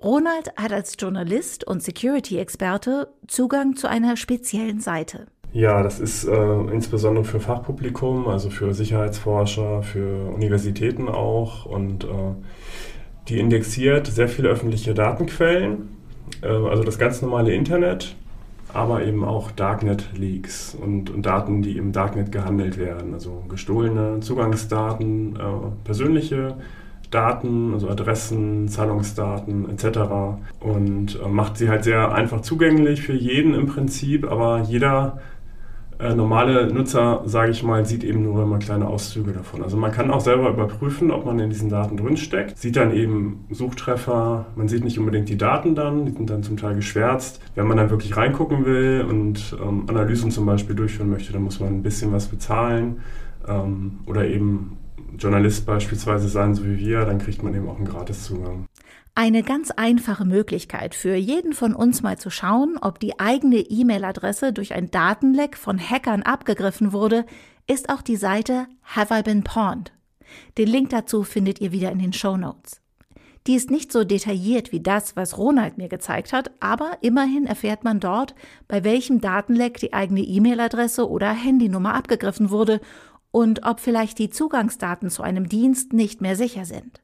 Ronald 0.00 0.52
hat 0.56 0.72
als 0.72 0.94
Journalist 0.98 1.66
und 1.66 1.82
Security-Experte 1.82 3.12
Zugang 3.26 3.74
zu 3.74 3.88
einer 3.88 4.16
speziellen 4.16 4.80
Seite. 4.80 5.26
Ja, 5.52 5.82
das 5.82 5.98
ist 5.98 6.24
äh, 6.24 6.60
insbesondere 6.72 7.24
für 7.24 7.40
Fachpublikum, 7.40 8.28
also 8.28 8.50
für 8.50 8.72
Sicherheitsforscher, 8.72 9.82
für 9.82 10.30
Universitäten 10.30 11.08
auch 11.08 11.66
und 11.66 12.04
äh, 12.04 12.34
die 13.28 13.38
indexiert 13.38 14.06
sehr 14.06 14.28
viele 14.28 14.48
öffentliche 14.48 14.94
Datenquellen, 14.94 15.96
äh, 16.42 16.48
also 16.48 16.82
das 16.82 16.98
ganz 16.98 17.22
normale 17.22 17.52
Internet, 17.52 18.16
aber 18.72 19.04
eben 19.04 19.24
auch 19.24 19.50
Darknet-Leaks 19.50 20.76
und, 20.80 21.10
und, 21.10 21.26
Daten, 21.26 21.62
die 21.62 21.76
im 21.76 21.92
Darknet 21.92 22.32
gehandelt 22.32 22.78
werden, 22.78 23.14
also 23.14 23.44
gestohlene 23.48 24.20
Zugangsdaten, 24.20 25.36
äh, 25.36 25.40
persönliche 25.84 26.56
Daten, 27.10 27.74
also 27.74 27.88
Adressen, 27.88 28.68
Zahlungsdaten 28.68 29.68
etc. 29.68 30.38
Und 30.60 31.18
äh, 31.20 31.28
macht 31.28 31.56
sie 31.56 31.68
halt 31.68 31.84
sehr 31.84 32.12
einfach 32.12 32.40
zugänglich 32.42 33.02
für 33.02 33.14
jeden 33.14 33.54
im 33.54 33.66
Prinzip, 33.66 34.30
aber 34.30 34.60
jeder 34.60 35.18
äh, 36.00 36.14
normale 36.14 36.72
Nutzer, 36.72 37.22
sage 37.26 37.50
ich 37.50 37.62
mal, 37.62 37.84
sieht 37.84 38.04
eben 38.04 38.22
nur 38.22 38.42
immer 38.42 38.58
kleine 38.58 38.86
Auszüge 38.86 39.32
davon. 39.32 39.62
Also 39.62 39.76
man 39.76 39.92
kann 39.92 40.10
auch 40.10 40.20
selber 40.20 40.48
überprüfen, 40.48 41.10
ob 41.10 41.26
man 41.26 41.38
in 41.38 41.50
diesen 41.50 41.68
Daten 41.68 41.96
drinsteckt, 41.96 42.58
sieht 42.58 42.76
dann 42.76 42.92
eben 42.92 43.44
Suchtreffer, 43.50 44.46
man 44.56 44.68
sieht 44.68 44.84
nicht 44.84 44.98
unbedingt 44.98 45.28
die 45.28 45.36
Daten 45.36 45.74
dann, 45.74 46.06
die 46.06 46.12
sind 46.12 46.30
dann 46.30 46.42
zum 46.42 46.56
Teil 46.56 46.74
geschwärzt. 46.74 47.40
Wenn 47.54 47.66
man 47.66 47.76
dann 47.76 47.90
wirklich 47.90 48.16
reingucken 48.16 48.64
will 48.64 49.04
und 49.08 49.56
ähm, 49.62 49.84
Analysen 49.88 50.30
zum 50.30 50.46
Beispiel 50.46 50.74
durchführen 50.74 51.10
möchte, 51.10 51.32
dann 51.32 51.42
muss 51.42 51.60
man 51.60 51.68
ein 51.68 51.82
bisschen 51.82 52.12
was 52.12 52.26
bezahlen 52.26 53.00
ähm, 53.46 53.98
oder 54.06 54.26
eben 54.26 54.78
Journalist 55.18 55.66
beispielsweise 55.66 56.28
sein, 56.28 56.54
so 56.54 56.64
wie 56.64 56.78
wir, 56.78 57.04
dann 57.04 57.18
kriegt 57.18 57.42
man 57.42 57.54
eben 57.54 57.68
auch 57.68 57.76
einen 57.76 57.86
Gratiszugang. 57.86 58.66
Eine 59.22 59.42
ganz 59.42 59.70
einfache 59.70 60.24
Möglichkeit 60.24 60.94
für 60.94 61.14
jeden 61.14 61.52
von 61.52 61.74
uns 61.74 62.00
mal 62.00 62.16
zu 62.16 62.30
schauen, 62.30 62.78
ob 62.80 62.98
die 63.00 63.20
eigene 63.20 63.58
E-Mail-Adresse 63.58 64.54
durch 64.54 64.72
ein 64.72 64.90
Datenleck 64.90 65.58
von 65.58 65.78
Hackern 65.78 66.22
abgegriffen 66.22 66.94
wurde, 66.94 67.26
ist 67.66 67.90
auch 67.90 68.00
die 68.00 68.16
Seite 68.16 68.66
Have 68.82 69.14
I 69.14 69.22
Been 69.22 69.44
Pawned. 69.44 69.92
Den 70.56 70.68
Link 70.68 70.88
dazu 70.88 71.22
findet 71.22 71.60
ihr 71.60 71.70
wieder 71.70 71.92
in 71.92 71.98
den 71.98 72.14
Show 72.14 72.38
Notes. 72.38 72.80
Die 73.46 73.56
ist 73.56 73.70
nicht 73.70 73.92
so 73.92 74.04
detailliert 74.04 74.72
wie 74.72 74.80
das, 74.80 75.16
was 75.16 75.36
Ronald 75.36 75.76
mir 75.76 75.90
gezeigt 75.90 76.32
hat, 76.32 76.50
aber 76.58 76.92
immerhin 77.02 77.44
erfährt 77.44 77.84
man 77.84 78.00
dort, 78.00 78.34
bei 78.68 78.84
welchem 78.84 79.20
Datenleck 79.20 79.76
die 79.76 79.92
eigene 79.92 80.22
E-Mail-Adresse 80.22 81.06
oder 81.06 81.30
Handynummer 81.30 81.92
abgegriffen 81.92 82.48
wurde 82.48 82.80
und 83.32 83.66
ob 83.66 83.80
vielleicht 83.80 84.18
die 84.18 84.30
Zugangsdaten 84.30 85.10
zu 85.10 85.22
einem 85.22 85.46
Dienst 85.46 85.92
nicht 85.92 86.22
mehr 86.22 86.36
sicher 86.36 86.64
sind. 86.64 87.02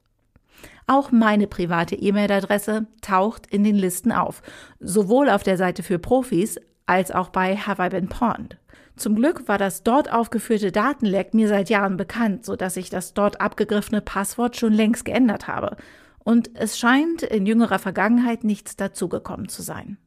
Auch 0.87 1.11
meine 1.11 1.46
private 1.46 1.96
E-Mail-Adresse 1.96 2.87
taucht 3.01 3.46
in 3.46 3.64
den 3.64 3.75
Listen 3.75 4.12
auf, 4.12 4.42
sowohl 4.79 5.29
auf 5.29 5.42
der 5.42 5.57
Seite 5.57 5.83
für 5.83 5.99
Profis 5.99 6.59
als 6.87 7.11
auch 7.11 7.31
bei 7.31 7.57
Have 7.57 7.85
I 7.85 7.88
Been 7.88 8.09
Pawned. 8.09 8.59
Zum 8.94 9.16
Glück 9.16 9.49
war 9.49 9.59
das 9.59 9.83
dort 9.83 10.11
aufgeführte 10.11 10.72
Datenleck 10.72 11.35
mir 11.35 11.49
seit 11.49 11.68
Jahren 11.68 11.96
bekannt, 11.96 12.46
so 12.46 12.57
dass 12.57 12.77
ich 12.77 12.88
das 12.88 13.12
dort 13.14 13.40
abgegriffene 13.40 14.01
Passwort 14.01 14.57
schon 14.57 14.72
längst 14.72 15.05
geändert 15.05 15.49
habe. 15.49 15.77
Und 16.25 16.51
es 16.55 16.79
scheint 16.79 17.22
in 17.22 17.46
jüngerer 17.46 17.79
Vergangenheit 17.79 18.42
nichts 18.44 18.77
dazugekommen 18.77 19.49
zu 19.49 19.62
sein. 19.62 19.99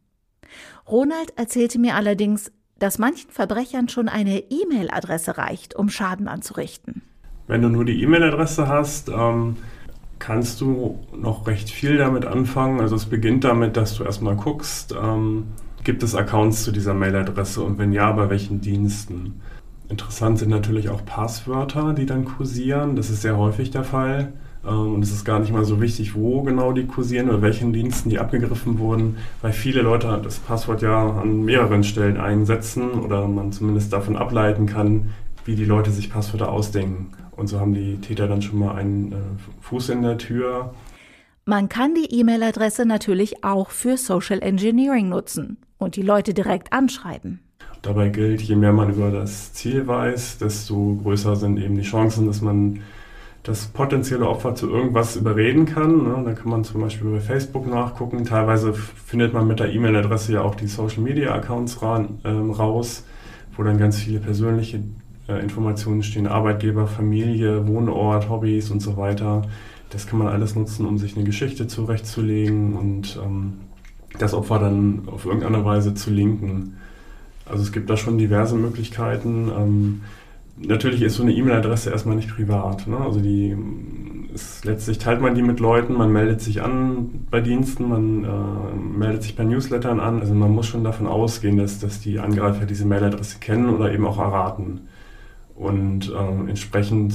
Ronald 0.88 1.38
erzählte 1.38 1.78
mir 1.78 1.96
allerdings, 1.96 2.52
dass 2.80 2.98
manchen 2.98 3.30
Verbrechern 3.30 3.89
schon 3.89 4.10
eine 4.10 4.39
E-Mail-Adresse 4.50 5.38
reicht, 5.38 5.76
um 5.76 5.89
Schaden 5.89 6.28
anzurichten. 6.28 7.04
Wenn 7.48 7.62
du 7.62 7.70
nur 7.70 7.86
die 7.86 8.02
E-Mail-Adresse 8.02 8.68
hast, 8.68 9.10
ähm, 9.10 9.58
kannst 10.19 10.62
du 10.62 10.99
noch 11.15 11.47
recht 11.47 11.69
viel 11.69 11.97
damit 11.97 12.25
anfangen. 12.25 12.82
Also 12.82 12.95
es 12.95 13.05
beginnt 13.05 13.43
damit, 13.43 13.77
dass 13.77 13.95
du 13.95 14.03
erstmal 14.03 14.36
guckst, 14.36 14.95
ähm, 15.01 15.45
gibt 15.84 16.03
es 16.03 16.13
Accounts 16.13 16.63
zu 16.63 16.71
dieser 16.71 16.93
Mail-Adresse 16.93 17.63
und 17.63 17.77
wenn 17.77 17.93
ja, 17.93 18.12
bei 18.12 18.29
welchen 18.29 18.62
Diensten. 18.62 19.41
Interessant 19.88 20.38
sind 20.38 20.49
natürlich 20.49 20.89
auch 20.89 21.03
Passwörter, 21.03 21.93
die 21.93 22.05
dann 22.05 22.25
kursieren. 22.25 22.95
Das 22.95 23.10
ist 23.10 23.21
sehr 23.21 23.38
häufig 23.38 23.71
der 23.71 23.84
Fall. 23.84 24.34
Ähm, 24.67 24.95
und 24.95 25.03
es 25.03 25.12
ist 25.12 25.25
gar 25.25 25.39
nicht 25.39 25.51
mal 25.51 25.65
so 25.65 25.82
wichtig, 25.82 26.15
wo 26.15 26.43
genau 26.43 26.73
die 26.73 26.86
kursieren 26.86 27.29
oder 27.29 27.41
welchen 27.41 27.73
Diensten 27.73 28.10
die 28.10 28.19
abgegriffen 28.19 28.79
wurden, 28.79 29.17
weil 29.41 29.53
viele 29.53 29.82
Leute 29.82 30.19
das 30.23 30.39
Passwort 30.39 30.82
ja 30.82 31.10
an 31.10 31.43
mehreren 31.43 31.84
Stellen 31.84 32.17
einsetzen 32.17 32.91
oder 32.91 33.27
man 33.27 33.51
zumindest 33.51 33.93
davon 33.93 34.15
ableiten 34.15 34.65
kann, 34.65 35.10
wie 35.45 35.55
die 35.55 35.65
Leute 35.65 35.91
sich 35.91 36.12
Passwörter 36.12 36.51
ausdenken. 36.51 37.12
Und 37.39 37.47
so 37.47 37.62
haben 37.62 37.73
die 37.73 37.95
Täter 38.02 38.28
dann 38.28 38.41
schon 38.41 38.60
mal 38.60 38.75
einen 38.75 39.13
äh, 39.13 39.15
Fuß 39.62 39.89
in 39.89 40.02
der 40.02 40.17
Tür. 40.17 40.73
Man 41.45 41.69
kann 41.69 41.95
die 41.95 42.19
E-Mail-Adresse 42.19 42.86
natürlich 42.86 43.45
auch 43.45 43.69
für 43.69 43.95
Social 43.95 44.41
Engineering 44.41 45.08
nutzen 45.08 45.58
und 45.78 45.95
die 45.95 46.02
Leute 46.02 46.34
direkt 46.34 46.73
anschreiben. 46.73 47.39
Dabei 47.82 48.10
gilt, 48.10 48.41
je 48.41 48.58
mehr 48.58 48.73
man 48.73 48.89
über 48.89 49.10
das 49.10 49.54
Ziel 49.54 49.88
weiß, 49.88 50.39
desto 50.39 50.99
größer 51.02 51.38
sind 51.38 51.58
eben 51.58 51.75
die 51.75 51.84
Chancen, 51.84 52.28
dass 52.28 52.41
man 52.41 52.82
das 53.43 53.67
potenzielle 53.67 54.28
Opfer 54.28 54.54
zu 54.54 54.69
irgendwas 54.69 55.15
überreden 55.15 55.65
kann. 55.65 56.04
Ne? 56.04 56.21
Da 56.25 56.34
kann 56.34 56.49
man 56.49 56.65
zum 56.65 56.82
Beispiel 56.82 57.10
bei 57.10 57.21
Facebook 57.21 57.67
nachgucken. 57.67 58.25
Teilweise 58.25 58.73
findet 58.73 59.34
man 59.34 59.47
mit 59.47 59.62
der 59.62 59.71
E-Mail-Adresse 59.71 60.34
ja 60.34 60.41
auch 60.41 60.56
die 60.56 60.67
Social-Media-Accounts 60.67 61.82
ra 61.82 62.06
äh, 62.25 62.30
raus, 62.30 63.06
wo 63.56 63.63
dann 63.63 63.78
ganz 63.78 63.97
viele 63.97 64.19
persönliche 64.19 64.82
Informationen 65.38 66.04
stehen. 66.04 66.28
Arbeitgeber, 66.28 66.88
Familie, 66.88 67.68
Wohnort, 67.68 68.30
Hobbys 68.30 68.72
und 68.72 68.82
so 68.82 68.98
weiter. 68.98 69.44
Das 69.89 70.08
kann 70.08 70.20
man 70.20 70.28
alles 70.28 70.56
nutzen, 70.56 70.86
um 70.86 70.98
sich 70.98 71.15
eine 71.15 71.26
Geschichte 71.26 71.68
zurechtzulegen 71.68 72.74
und 72.76 73.20
ähm, 73.24 73.54
das 74.18 74.34
Opfer 74.34 74.60
dann 74.60 75.04
auf 75.08 75.26
irgendeine 75.26 75.63
Weise 75.65 75.94
zu 75.94 76.12
linken. 76.12 76.78
Also 77.46 77.63
es 77.63 77.72
gibt 77.72 77.89
da 77.89 77.98
schon 77.98 78.18
diverse 78.18 78.56
Möglichkeiten. 78.56 79.50
Ähm, 79.56 80.02
natürlich 80.58 81.02
ist 81.02 81.15
so 81.15 81.24
eine 81.24 81.34
E-Mail-Adresse 81.34 81.89
erstmal 81.89 82.15
nicht 82.15 82.30
privat. 82.30 82.88
Ne? 82.88 82.98
Also 82.98 83.20
die 83.20 83.56
ist, 84.34 84.65
letztlich 84.65 85.00
teilt 85.00 85.22
man 85.22 85.36
die 85.36 85.42
mit 85.42 85.60
Leuten, 85.60 85.94
man 85.94 86.12
meldet 86.12 86.42
sich 86.42 86.62
an 86.62 87.26
bei 87.32 87.42
Diensten, 87.42 87.89
man 87.89 88.24
äh, 88.24 88.98
meldet 88.98 89.24
sich 89.24 89.36
bei 89.36 89.44
Newslettern 89.44 90.00
an. 90.00 90.20
Also 90.20 90.34
man 90.34 90.52
muss 90.52 90.68
schon 90.68 90.84
davon 90.84 91.08
ausgehen, 91.08 91.58
dass, 91.58 91.80
dass 91.80 92.00
die 92.00 92.20
Angreifer 92.20 92.65
diese 92.65 92.86
Mail-Adresse 92.86 93.39
kennen 93.39 93.70
oder 93.70 93.92
eben 93.92 94.06
auch 94.06 94.20
erraten. 94.20 94.82
Und 95.60 96.10
äh, 96.10 96.50
entsprechend, 96.50 97.13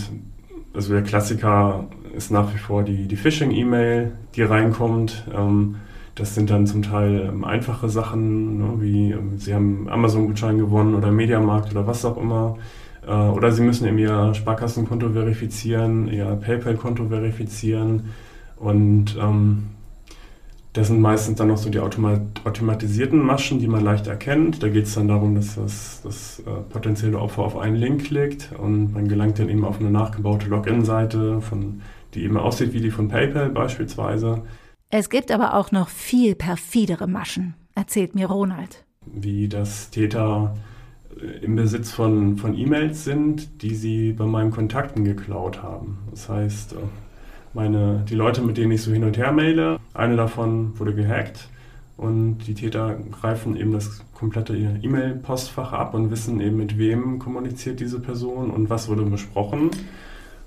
also 0.75 0.93
der 0.93 1.03
Klassiker 1.03 1.87
ist 2.17 2.31
nach 2.31 2.55
wie 2.55 2.59
vor 2.59 2.85
die, 2.85 3.09
die 3.09 3.17
Phishing-E-Mail, 3.17 4.13
die 4.37 4.43
reinkommt. 4.43 5.25
Ähm, 5.35 5.77
das 6.15 6.37
sind 6.37 6.51
dann 6.51 6.67
zum 6.67 6.83
Teil 6.83 7.29
ähm, 7.29 7.45
einfache 7.45 7.89
Sachen, 7.89 8.59
ne, 8.59 8.75
wie 8.81 9.11
ähm, 9.13 9.39
Sie 9.39 9.53
haben 9.53 9.89
Amazon-Gutschein 9.89 10.59
gewonnen 10.59 10.95
oder 10.95 11.11
Mediamarkt 11.11 11.73
oder 11.73 11.87
was 11.87 12.05
auch 12.05 12.17
immer 12.17 12.57
Äh, 13.07 13.11
oder 13.11 13.53
sie 13.53 13.63
müssen 13.63 13.87
eben 13.87 13.99
ihr 13.99 14.35
Sparkassenkonto 14.35 15.11
verifizieren, 15.11 16.09
ihr 16.09 16.25
PayPal-Konto 16.37 17.09
verifizieren. 17.09 18.11
Und 18.57 19.17
ähm, 19.21 19.65
das 20.75 20.89
sind 20.89 21.01
meistens 21.01 21.39
dann 21.39 21.49
noch 21.49 21.57
so 21.57 21.71
die 21.71 21.79
automat 21.79 22.21
automatisierten 22.45 23.23
Maschen, 23.23 23.61
die 23.61 23.69
man 23.69 23.85
leicht 23.85 24.09
erkennt. 24.09 24.61
Da 24.61 24.69
geht 24.69 24.87
es 24.87 24.95
dann 24.95 25.07
darum, 25.07 25.37
dass 25.37 25.55
das, 25.55 26.01
das 26.03 26.41
äh, 26.41 26.51
potenzielle 26.69 27.19
Opfer 27.19 27.43
auf 27.43 27.57
einen 27.57 27.77
Link 27.77 28.05
klickt 28.07 28.51
und 28.59 28.93
man 28.93 29.07
gelangt 29.07 29.39
dann 29.39 29.49
eben 29.49 29.65
auf 29.65 29.79
eine 29.79 29.91
nachgebaute 29.91 30.49
Login-Seite, 30.49 31.41
die 32.15 32.25
eben 32.25 32.37
aussieht 32.37 32.73
wie 32.73 32.81
die 32.81 32.91
von 32.91 33.09
PayPal 33.09 33.51
beispielsweise. 33.51 34.43
Es 34.91 35.11
gibt 35.11 35.31
aber 35.31 35.55
auch 35.55 35.71
noch 35.71 35.89
viel 35.89 36.35
perfidere 36.35 37.07
Maschen, 37.07 37.55
erzählt 37.77 38.17
mir 38.17 38.27
Ronald. 38.27 38.85
Wie 39.07 39.49
das 39.49 39.91
Täter 39.91 40.57
äh, 41.21 41.45
im 41.45 41.55
Besitz 41.55 41.93
von, 41.93 42.37
von 42.37 42.59
E-Mails 42.59 43.05
sind, 43.05 43.63
die 43.63 43.77
sie 43.77 44.13
bei 44.13 44.27
meinen 44.27 44.51
Kontakten 44.51 45.05
geklaut 45.05 45.63
haben. 45.63 45.99
Das 46.11 46.29
heißt, 46.29 46.73
äh, 46.73 46.77
meine, 47.55 48.05
die 48.09 48.15
Leute, 48.15 48.43
mit 48.43 48.57
denen 48.57 48.73
ich 48.73 48.83
so 48.83 48.93
hin 48.93 49.05
und 49.05 49.17
her 49.17 49.33
maile, 49.33 49.79
eine 49.95 50.17
davon 50.17 50.79
wurde 50.79 50.95
gehackt 50.95 51.49
und 51.97 52.39
die 52.39 52.55
Täter 52.55 52.97
greifen 53.13 53.57
eben 53.57 53.73
das 53.73 54.05
komplette 54.15 54.57
E-Mail-Postfach 54.57 55.73
ab 55.73 55.95
und 55.95 56.11
wissen 56.11 56.41
eben, 56.41 56.57
mit 56.57 56.77
wem 56.79 57.19
kommuniziert 57.19 57.79
diese 57.79 58.01
Person 58.01 58.51
und 58.51 58.69
was 58.69 58.89
wurde 58.89 59.03
besprochen. 59.03 59.71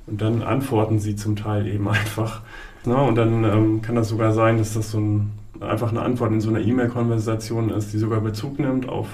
Und 0.08 0.22
dann 0.22 0.42
antworten 0.42 1.00
sie 1.00 1.16
zum 1.16 1.36
Teil 1.36 1.68
eben 1.68 1.88
einfach. 1.90 2.42
Na, 2.86 3.02
und 3.02 3.16
dann 3.16 3.44
ähm, 3.44 3.82
kann 3.82 3.96
das 3.96 4.10
sogar 4.10 4.34
sein, 4.34 4.58
dass 4.58 4.74
das 4.74 4.92
so 4.92 5.00
ein, 5.00 5.32
einfach 5.62 5.90
eine 5.90 6.02
Antwort 6.02 6.32
in 6.32 6.42
so 6.42 6.50
einer 6.50 6.62
E-Mail-Konversation 6.62 7.70
ist, 7.70 7.94
die 7.94 7.98
sogar 7.98 8.22
Bezug 8.22 8.60
nimmt 8.60 8.88
auf 8.90 9.08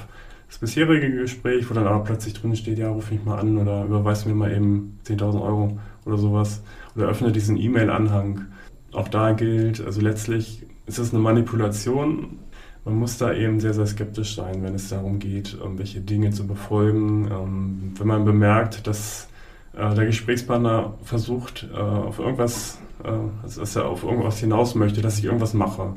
das 0.48 0.58
bisherige 0.58 1.12
Gespräch, 1.12 1.70
wo 1.70 1.74
dann 1.74 1.88
aber 1.88 2.04
plötzlich 2.04 2.34
drin 2.34 2.56
steht, 2.56 2.78
ja, 2.78 2.90
ruf 2.90 3.12
mich 3.12 3.24
mal 3.26 3.40
an 3.40 3.58
oder 3.58 3.86
überweis 3.86 4.26
mir 4.26 4.36
mal 4.36 4.52
eben 4.52 5.00
10.000 5.08 5.42
Euro 5.42 5.80
oder 6.06 6.18
sowas 6.18 6.62
oder 6.96 7.08
öffne 7.08 7.32
diesen 7.32 7.58
E-Mail-Anhang. 7.58 8.46
Auch 8.92 9.08
da 9.08 9.34
gilt, 9.34 9.84
also 9.84 10.02
letztlich 10.02 10.66
ist 10.86 11.00
es 11.00 11.14
eine 11.14 11.22
Manipulation. 11.22 12.40
Man 12.86 12.96
muss 12.96 13.18
da 13.18 13.34
eben 13.34 13.60
sehr, 13.60 13.74
sehr 13.74 13.88
skeptisch 13.88 14.36
sein, 14.36 14.62
wenn 14.62 14.76
es 14.76 14.90
darum 14.90 15.20
geht, 15.20 15.54
irgendwelche 15.54 16.02
Dinge 16.02 16.32
zu 16.32 16.46
befolgen. 16.46 17.30
Ähm, 17.32 17.94
wenn 17.98 18.08
man 18.08 18.26
bemerkt, 18.26 18.86
dass 18.88 19.30
äh, 19.74 19.94
der 19.96 20.06
Gesprächspartner 20.06 20.94
versucht, 21.04 21.68
äh, 21.74 21.78
auf 21.78 22.20
irgendwas, 22.20 22.80
äh, 23.04 23.10
also 23.42 23.62
dass 23.62 23.76
er 23.76 23.86
auf 23.86 24.04
irgendwas 24.04 24.40
hinaus 24.40 24.76
möchte, 24.76 25.02
dass 25.02 25.18
ich 25.18 25.26
irgendwas 25.26 25.54
mache. 25.54 25.96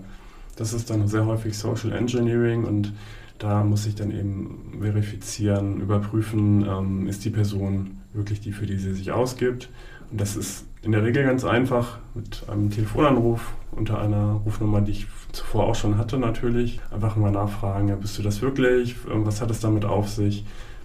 Das 0.57 0.73
ist 0.73 0.89
dann 0.89 1.07
sehr 1.09 1.27
häufig 1.27 1.59
Social 1.59 1.93
Engineering 1.93 2.65
und 2.65 2.93
da 3.39 3.63
muss 3.63 3.87
ich 3.87 3.95
dann 3.95 4.11
eben 4.11 4.79
verifizieren, 4.81 5.81
überprüfen, 5.81 6.65
ähm, 6.67 7.07
ist 7.07 7.25
die 7.25 7.31
Person 7.31 7.99
wirklich 8.15 8.41
die, 8.41 8.53
für 8.53 8.65
die 8.65 8.79
sie 8.79 8.95
sich 8.95 9.13
ausgibt. 9.13 9.69
Und 10.11 10.21
das 10.21 10.37
ist 10.37 10.65
in 10.83 10.93
der 10.93 11.03
Regel 11.03 11.25
ganz 11.25 11.45
einfach 11.45 11.99
mit 12.15 12.49
einem 12.49 12.71
Telefonanruf 12.71 13.55
unter 13.73 14.01
einer 14.01 14.41
Rufnummer, 14.45 14.81
die 14.81 14.93
ich 14.93 15.07
zuvor 15.33 15.65
auch 15.65 15.75
schon 15.75 15.99
hatte 15.99 16.19
natürlich. 16.19 16.81
Einfach 16.91 17.17
mal 17.17 17.33
nachfragen, 17.33 17.89
ja, 17.89 17.97
bist 17.97 18.19
du 18.19 18.23
das 18.23 18.41
wirklich? 18.41 18.97
Was 19.07 19.41
hat 19.41 19.51
es 19.51 19.61
damit 19.61 19.85
auf 19.85 20.09
sich? 20.09 20.45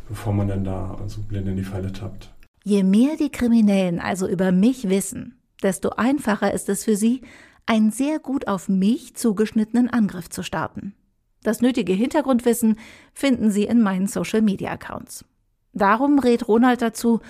Bevor 0.09 0.33
man 0.33 0.47
dann 0.47 0.63
da 0.63 0.97
so 1.07 1.21
blind 1.21 1.47
in 1.47 1.55
die 1.55 1.63
Falle 1.63 1.91
tappt. 1.91 2.31
Je 2.63 2.83
mehr 2.83 3.15
die 3.17 3.31
Kriminellen 3.31 3.99
also 3.99 4.27
über 4.27 4.51
mich 4.51 4.89
wissen, 4.89 5.39
desto 5.63 5.91
einfacher 5.91 6.53
ist 6.53 6.69
es 6.69 6.83
für 6.83 6.95
sie, 6.95 7.21
einen 7.65 7.91
sehr 7.91 8.19
gut 8.19 8.47
auf 8.47 8.67
mich 8.67 9.15
zugeschnittenen 9.15 9.89
Angriff 9.89 10.29
zu 10.29 10.43
starten. 10.43 10.93
Das 11.43 11.61
nötige 11.61 11.93
Hintergrundwissen 11.93 12.77
finden 13.13 13.49
Sie 13.49 13.63
in 13.63 13.81
meinen 13.81 14.07
Social-Media-Accounts. 14.07 15.25
Darum 15.73 16.19
rät 16.19 16.47
Ronald 16.47 16.81
dazu, 16.81 17.21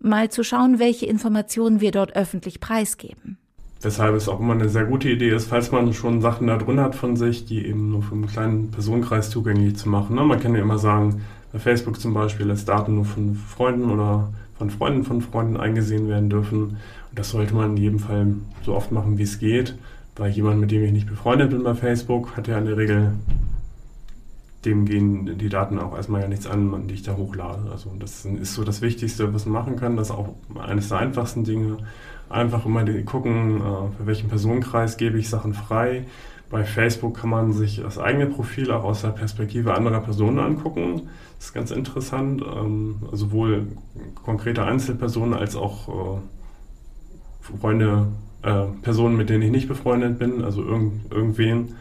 mal 0.00 0.30
zu 0.30 0.42
schauen, 0.42 0.78
welche 0.78 1.06
Informationen 1.06 1.80
wir 1.80 1.92
dort 1.92 2.16
öffentlich 2.16 2.60
preisgeben. 2.60 3.38
Weshalb 3.82 4.14
es 4.14 4.28
auch 4.28 4.40
immer 4.40 4.52
eine 4.52 4.68
sehr 4.68 4.84
gute 4.84 5.08
Idee 5.08 5.30
ist, 5.30 5.48
falls 5.48 5.72
man 5.72 5.94
schon 5.94 6.20
Sachen 6.20 6.46
da 6.48 6.58
drin 6.58 6.80
hat 6.80 6.94
von 6.94 7.16
sich, 7.16 7.46
die 7.46 7.66
eben 7.66 7.90
nur 7.90 8.02
für 8.02 8.14
einen 8.14 8.26
kleinen 8.26 8.70
Personenkreis 8.70 9.30
zugänglich 9.30 9.76
zu 9.76 9.88
machen. 9.88 10.16
Ne? 10.16 10.22
Man 10.22 10.40
kann 10.40 10.54
ja 10.54 10.60
immer 10.60 10.78
sagen, 10.78 11.22
bei 11.52 11.58
Facebook 11.58 11.98
zum 11.98 12.12
Beispiel, 12.12 12.46
dass 12.46 12.66
Daten 12.66 12.94
nur 12.94 13.06
von 13.06 13.34
Freunden 13.34 13.90
oder 13.90 14.32
von 14.58 14.70
Freunden 14.70 15.04
von 15.04 15.22
Freunden 15.22 15.56
eingesehen 15.56 16.08
werden 16.08 16.28
dürfen. 16.28 16.62
Und 16.62 16.78
das 17.14 17.30
sollte 17.30 17.54
man 17.54 17.70
in 17.70 17.76
jedem 17.78 17.98
Fall 17.98 18.34
so 18.64 18.74
oft 18.74 18.92
machen, 18.92 19.16
wie 19.16 19.22
es 19.22 19.38
geht. 19.38 19.74
Weil 20.16 20.32
jemand, 20.32 20.60
mit 20.60 20.70
dem 20.70 20.84
ich 20.84 20.92
nicht 20.92 21.08
befreundet 21.08 21.50
bin 21.50 21.62
bei 21.62 21.74
Facebook, 21.74 22.36
hat 22.36 22.46
ja 22.46 22.58
in 22.58 22.66
der 22.66 22.76
Regel, 22.76 23.12
dem 24.64 24.84
gehen 24.84 25.38
die 25.38 25.48
Daten 25.48 25.78
auch 25.78 25.96
erstmal 25.96 26.20
ja 26.20 26.28
nichts 26.28 26.46
an, 26.46 26.86
die 26.86 26.94
ich 26.94 27.02
da 27.02 27.16
hochlade. 27.16 27.70
Also 27.70 27.92
das 27.98 28.24
ist 28.24 28.54
so 28.54 28.64
das 28.64 28.82
Wichtigste, 28.82 29.32
was 29.32 29.46
man 29.46 29.54
machen 29.54 29.76
kann. 29.76 29.96
Das 29.96 30.10
ist 30.10 30.14
auch 30.16 30.34
eines 30.58 30.88
der 30.88 30.98
einfachsten 30.98 31.44
Dinge. 31.44 31.78
Einfach 32.28 32.66
immer 32.66 32.84
gucken, 33.02 33.56
äh, 33.56 33.96
für 33.96 34.06
welchen 34.06 34.28
Personenkreis 34.28 34.96
gebe 34.96 35.18
ich 35.18 35.28
Sachen 35.28 35.54
frei. 35.54 36.04
Bei 36.50 36.64
Facebook 36.64 37.16
kann 37.16 37.30
man 37.30 37.52
sich 37.52 37.80
das 37.80 37.98
eigene 37.98 38.26
Profil 38.26 38.70
auch 38.72 38.84
aus 38.84 39.02
der 39.02 39.10
Perspektive 39.10 39.74
anderer 39.74 40.00
Personen 40.00 40.40
angucken. 40.40 41.08
Das 41.38 41.46
ist 41.46 41.54
ganz 41.54 41.70
interessant. 41.70 42.42
Ähm, 42.42 42.96
sowohl 43.12 43.68
konkrete 44.24 44.64
Einzelpersonen 44.64 45.34
als 45.34 45.56
auch 45.56 45.88
äh, 45.88 47.56
Freunde, 47.58 48.08
äh, 48.42 48.64
Personen, 48.82 49.16
mit 49.16 49.30
denen 49.30 49.42
ich 49.42 49.50
nicht 49.50 49.68
befreundet 49.68 50.18
bin, 50.18 50.42
also 50.42 50.62
irgend, 50.62 51.10
irgendwen. 51.10 51.76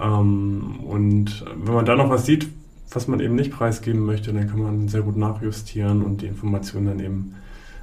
Ähm, 0.00 0.80
und 0.86 1.44
wenn 1.56 1.74
man 1.74 1.84
da 1.84 1.96
noch 1.96 2.10
was 2.10 2.26
sieht, 2.26 2.48
was 2.90 3.08
man 3.08 3.20
eben 3.20 3.34
nicht 3.34 3.52
preisgeben 3.52 4.04
möchte, 4.04 4.32
dann 4.32 4.48
kann 4.48 4.62
man 4.62 4.88
sehr 4.88 5.02
gut 5.02 5.16
nachjustieren 5.16 6.02
und 6.02 6.22
die 6.22 6.26
Informationen 6.26 6.86
dann 6.86 7.00
eben 7.00 7.34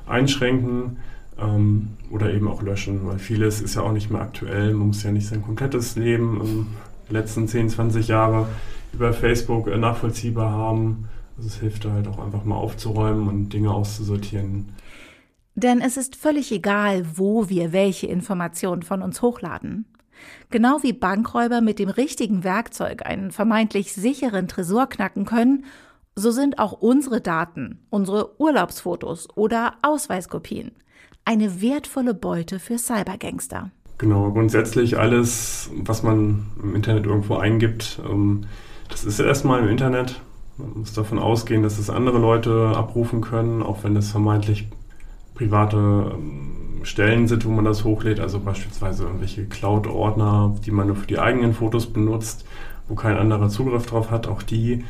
einschränken 0.07 0.97
ähm, 1.39 1.89
oder 2.09 2.33
eben 2.33 2.47
auch 2.47 2.61
löschen, 2.61 3.05
weil 3.05 3.19
vieles 3.19 3.61
ist 3.61 3.75
ja 3.75 3.81
auch 3.81 3.91
nicht 3.91 4.09
mehr 4.09 4.21
aktuell. 4.21 4.73
Man 4.73 4.87
muss 4.87 5.03
ja 5.03 5.11
nicht 5.11 5.27
sein 5.27 5.41
komplettes 5.41 5.95
Leben 5.95 6.41
in 6.41 6.47
den 6.47 6.67
letzten 7.09 7.47
10, 7.47 7.69
20 7.69 8.07
Jahre 8.07 8.47
über 8.93 9.13
Facebook 9.13 9.67
äh, 9.67 9.77
nachvollziehbar 9.77 10.51
haben. 10.51 11.09
Also 11.37 11.47
es 11.47 11.59
hilft 11.59 11.85
da 11.85 11.91
halt 11.91 12.07
auch 12.07 12.19
einfach 12.19 12.45
mal 12.45 12.55
aufzuräumen 12.55 13.27
und 13.27 13.49
Dinge 13.49 13.71
auszusortieren. 13.71 14.73
Denn 15.55 15.81
es 15.81 15.97
ist 15.97 16.15
völlig 16.15 16.51
egal, 16.51 17.05
wo 17.15 17.49
wir 17.49 17.73
welche 17.73 18.07
Informationen 18.07 18.83
von 18.83 19.01
uns 19.01 19.21
hochladen. 19.21 19.85
Genau 20.49 20.83
wie 20.83 20.93
Bankräuber 20.93 21.61
mit 21.61 21.79
dem 21.79 21.89
richtigen 21.89 22.43
Werkzeug 22.43 23.05
einen 23.05 23.31
vermeintlich 23.31 23.93
sicheren 23.93 24.47
Tresor 24.47 24.87
knacken 24.87 25.25
können, 25.25 25.65
so 26.15 26.31
sind 26.31 26.59
auch 26.59 26.73
unsere 26.73 27.21
Daten, 27.21 27.79
unsere 27.89 28.39
Urlaubsfotos 28.39 29.27
oder 29.35 29.75
Ausweiskopien 29.81 30.71
eine 31.25 31.61
wertvolle 31.61 32.13
Beute 32.13 32.59
für 32.59 32.77
Cybergangster. 32.77 33.71
Genau, 33.97 34.31
grundsätzlich 34.31 34.97
alles, 34.97 35.69
was 35.75 36.01
man 36.01 36.47
im 36.61 36.75
Internet 36.75 37.05
irgendwo 37.05 37.35
eingibt, 37.35 38.01
ähm, 38.09 38.45
das 38.89 39.05
ist 39.05 39.19
erstmal 39.19 39.61
im 39.61 39.69
Internet. 39.69 40.21
Man 40.57 40.79
muss 40.79 40.93
davon 40.93 41.19
ausgehen, 41.19 41.63
dass 41.63 41.77
es 41.77 41.89
andere 41.89 42.17
Leute 42.17 42.73
abrufen 42.75 43.21
können, 43.21 43.61
auch 43.61 43.83
wenn 43.83 43.95
es 43.95 44.11
vermeintlich 44.11 44.67
private 45.35 46.11
ähm, 46.15 46.60
Stellen 46.83 47.27
sind, 47.27 47.45
wo 47.45 47.49
man 47.49 47.65
das 47.65 47.83
hochlädt, 47.83 48.19
also 48.19 48.39
beispielsweise 48.39 49.03
irgendwelche 49.03 49.45
Cloud-Ordner, 49.45 50.55
die 50.65 50.71
man 50.71 50.87
nur 50.87 50.95
für 50.95 51.07
die 51.07 51.19
eigenen 51.19 51.53
Fotos 51.53 51.87
benutzt, 51.87 52.45
wo 52.87 52.95
kein 52.95 53.17
anderer 53.17 53.49
Zugriff 53.49 53.85
drauf 53.85 54.11
hat, 54.11 54.27
auch 54.27 54.43
die 54.43 54.83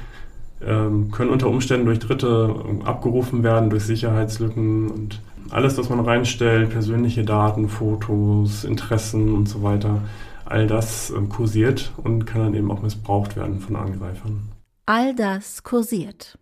ähm, 0.66 1.12
können 1.12 1.32
unter 1.32 1.48
Umständen 1.48 1.86
durch 1.86 2.00
Dritte 2.00 2.56
ähm, 2.68 2.84
abgerufen 2.84 3.44
werden, 3.44 3.70
durch 3.70 3.84
Sicherheitslücken 3.84 4.90
und 4.90 5.22
alles, 5.50 5.78
was 5.78 5.90
man 5.90 6.00
reinstellt, 6.00 6.70
persönliche 6.70 7.24
Daten, 7.24 7.68
Fotos, 7.68 8.64
Interessen 8.64 9.34
und 9.34 9.50
so 9.50 9.64
weiter, 9.64 10.02
all 10.46 10.68
das 10.68 11.14
kursiert 11.30 11.92
und 11.98 12.26
kann 12.26 12.42
dann 12.42 12.54
eben 12.54 12.72
auch 12.72 12.82
missbraucht 12.82 13.36
werden 13.36 13.60
von 13.60 13.76
Angreifern. 13.76 14.52
All 14.86 15.16
das 15.16 15.64
kursiert. 15.64 16.38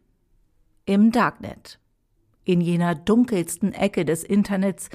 Im 0.85 1.12
Darknet. 1.12 1.79
In 2.45 2.62
jener 2.62 2.95
dunkelsten 2.95 3.73
Ecke 3.73 4.05
des 4.05 4.23
Internets, 4.23 4.89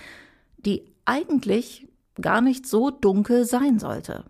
die 0.64 0.84
eigentlich 1.04 1.88
gar 2.20 2.40
nicht 2.40 2.66
so 2.66 2.90
dunkel 2.90 3.44
sein 3.44 3.78
sollte. 3.78 4.24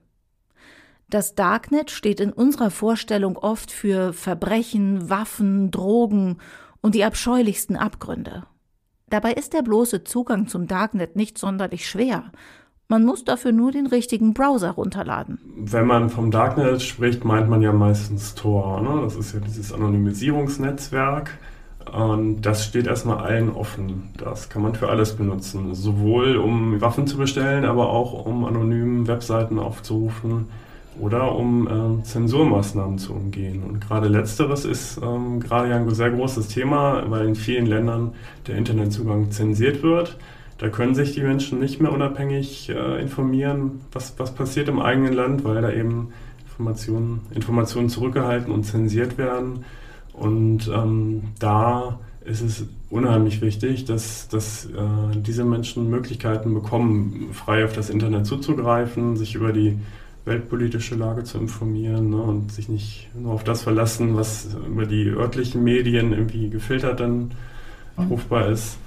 Das 1.11 1.35
Darknet 1.35 1.91
steht 1.91 2.19
in 2.19 2.33
unserer 2.33 2.71
Vorstellung 2.71 3.37
oft 3.37 3.71
für 3.71 4.13
Verbrechen, 4.13 5.11
Waffen, 5.11 5.71
Drogen 5.71 6.39
und 6.81 6.95
die 6.95 7.05
abscheulichsten 7.05 7.77
Abgründe. 7.77 8.45
Dabei 9.11 9.33
ist 9.33 9.53
der 9.53 9.63
bloße 9.63 10.05
Zugang 10.05 10.49
zum 10.49 10.67
Darknet 10.67 11.15
nicht 11.15 11.39
sonderlich 11.39 11.89
schwer. 11.89 12.33
Man 12.89 13.05
muss 13.05 13.25
dafür 13.25 13.53
nur 13.53 13.71
den 13.71 13.87
richtigen 13.87 14.35
Browser 14.35 14.73
runterladen. 14.73 15.39
Wenn 15.57 15.87
man 15.87 16.11
vom 16.11 16.31
Darknet 16.31 16.83
spricht, 16.83 17.25
meint 17.25 17.49
man 17.49 17.63
ja 17.63 17.73
meistens 17.73 18.35
Tor. 18.35 18.81
Ne? 18.83 19.03
Das 19.03 19.17
ist 19.17 19.35
ja 19.35 19.41
dieses 19.41 19.73
Anonymisierungsnetzwerk. 19.73 21.39
Und 21.93 22.43
das 22.43 22.65
steht 22.65 22.87
erstmal 22.87 23.19
allen 23.19 23.51
offen. 23.51 24.11
Das 24.17 24.49
kann 24.49 24.63
man 24.63 24.75
für 24.75 24.89
alles 24.89 25.15
benutzen. 25.15 25.75
Sowohl 25.75 26.37
um 26.37 26.81
Waffen 26.81 27.07
zu 27.07 27.17
bestellen, 27.17 27.65
aber 27.65 27.91
auch 27.91 28.27
um 28.27 28.45
anonym 28.45 29.07
Webseiten 29.07 29.59
aufzurufen, 29.59 30.47
oder 31.01 31.35
um 31.35 31.67
äh, 31.67 32.03
Zensurmaßnahmen 32.05 32.99
zu 32.99 33.15
umgehen. 33.15 33.63
Und 33.63 33.81
gerade 33.81 34.09
letzteres 34.09 34.65
ist 34.65 35.01
ähm, 35.03 35.41
gerade 35.41 35.71
ja 35.71 35.77
ein 35.77 35.91
sehr 35.95 36.11
großes 36.11 36.49
Thema, 36.49 37.05
weil 37.11 37.27
in 37.27 37.35
vielen 37.35 37.67
Ländern 37.67 38.13
der 38.47 38.57
Internetzugang 38.57 39.31
zensiert 39.31 39.83
wird. 39.83 40.17
Da 40.59 40.69
können 40.69 40.95
sich 40.95 41.13
die 41.13 41.23
Menschen 41.23 41.59
nicht 41.59 41.81
mehr 41.81 41.93
unabhängig 41.93 42.71
äh, 42.71 43.01
informieren, 43.01 43.81
was, 43.93 44.15
was 44.19 44.35
passiert 44.35 44.69
im 44.69 44.81
eigenen 44.81 45.13
Land, 45.13 45.45
weil 45.45 45.61
da 45.63 45.73
eben 45.73 46.13
Informationen, 46.47 47.23
Informationen 47.35 47.89
zurückgehalten 47.89 48.53
und 48.53 48.63
zensiert 48.63 49.19
werden. 49.19 49.65
Und 50.15 50.71
ähm, 50.73 51.23
da 51.39 51.99
ist 52.25 52.41
es 52.41 52.65
unheimlich 52.89 53.41
wichtig, 53.43 53.85
dass, 53.85 54.29
dass 54.29 54.67
äh, 54.67 55.17
diese 55.17 55.45
Menschen 55.45 55.91
Möglichkeiten 55.91 56.55
bekommen, 56.55 57.29
frei 57.33 57.65
auf 57.65 57.73
das 57.73 57.91
Internet 57.91 58.25
zuzugreifen, 58.27 59.17
sich 59.17 59.35
über 59.35 59.53
die 59.53 59.79
weltpolitische 60.25 60.95
Lage 60.95 61.25
zu 61.25 61.39
informieren 61.39 62.11
ne, 62.11 62.17
und 62.17 62.51
sich 62.51 62.69
nicht 62.69 63.11
nur 63.15 63.33
auf 63.35 63.45
das 63.45 63.63
verlassen, 63.63 64.17
was 64.17 64.57
über 64.67 64.87
die 64.87 65.09
örtlichen 65.09 65.63
Medien 65.63 66.13
irgendwie 66.13 66.49
gefiltert 66.49 67.01
dann 67.01 67.33
abrufbar 67.97 68.49
ist. 68.49 68.79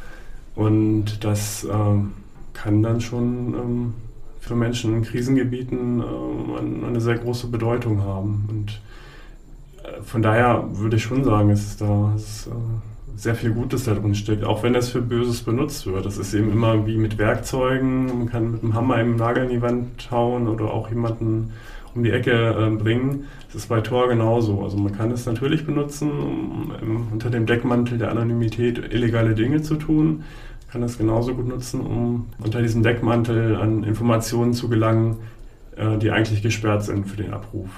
Und 0.56 1.24
das 1.24 1.68
ähm, 1.72 2.14
kann 2.54 2.82
dann 2.82 3.02
schon 3.02 3.54
ähm, 3.54 3.94
für 4.40 4.56
Menschen 4.56 4.96
in 4.96 5.04
Krisengebieten 5.04 6.02
ähm, 6.02 6.84
eine 6.86 7.02
sehr 7.02 7.18
große 7.20 7.48
Bedeutung 7.48 8.02
haben. 8.02 8.46
Und 8.50 8.72
äh, 8.72 8.87
von 10.04 10.22
daher 10.22 10.64
würde 10.74 10.98
ich 10.98 11.04
schon 11.04 11.24
sagen, 11.24 11.50
es 11.50 11.66
ist 11.66 11.82
da 11.82 12.14
es 12.16 12.24
ist, 12.24 12.48
äh, 12.48 12.52
sehr 13.18 13.34
viel 13.34 13.52
Gutes 13.52 13.86
da 13.86 13.96
drin 13.96 14.14
steckt, 14.14 14.44
auch 14.44 14.62
wenn 14.62 14.74
das 14.74 14.90
für 14.90 15.02
Böses 15.02 15.42
benutzt 15.42 15.88
wird. 15.88 16.06
Das 16.06 16.18
ist 16.18 16.36
eben 16.36 16.52
immer 16.52 16.86
wie 16.86 16.98
mit 16.98 17.18
Werkzeugen. 17.18 18.06
Man 18.06 18.30
kann 18.30 18.52
mit 18.52 18.64
einem 18.64 18.76
Hammer 18.76 18.96
einen 18.96 19.16
Nagel 19.16 19.46
in 19.46 19.50
die 19.50 19.62
Wand 19.62 20.10
hauen 20.12 20.48
oder 20.48 20.66
auch 20.66 20.90
jemanden 20.90 21.52
um 21.96 22.04
die 22.04 22.12
Ecke 22.12 22.32
äh, 22.32 22.70
bringen. 22.76 23.26
Das 23.48 23.56
ist 23.64 23.70
bei 23.70 23.82
Tor 23.82 24.08
genauso. 24.08 24.62
Also 24.64 24.78
man 24.78 24.96
kann 24.96 25.10
es 25.10 25.26
natürlich 25.26 25.66
benutzen, 25.66 26.12
um 26.12 26.72
um, 26.82 27.08
unter 27.12 27.30
dem 27.30 27.48
Deckmantel 27.48 27.98
der 27.98 28.12
Anonymität 28.12 28.94
illegale 28.94 29.34
Dinge 29.34 29.64
zu 29.64 29.76
tun. 29.76 30.18
Man 30.18 30.72
kann 30.72 30.84
es 30.84 30.98
genauso 30.98 31.34
gut 31.34 31.48
nutzen, 31.48 31.82
um 31.82 32.28
unter 32.44 32.62
diesem 32.62 32.84
Deckmantel 32.84 33.56
an 33.56 33.84
Informationen 33.84 34.54
zu 34.54 34.70
gelangen, 34.70 35.18
äh, 35.76 35.98
die 35.98 36.12
eigentlich 36.12 36.44
gesperrt 36.44 36.84
sind 36.84 37.08
für 37.08 37.18
den 37.18 37.34
Abruf. 37.34 37.70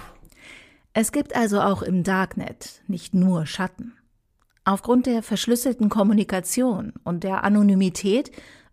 Es 0.94 1.12
gibt 1.12 1.36
also 1.36 1.62
auch 1.62 1.82
im 1.82 2.04
Darknet 2.04 2.82
nicht 2.88 3.14
nur 3.14 3.46
Schatten. 3.46 3.94
Aufgrund 4.66 5.06
der 5.06 5.24
verschlüsselten 5.24 5.90
Kommunikation 5.90 6.94
und 7.04 7.24
der 7.24 7.44
Anonymität 7.44 8.32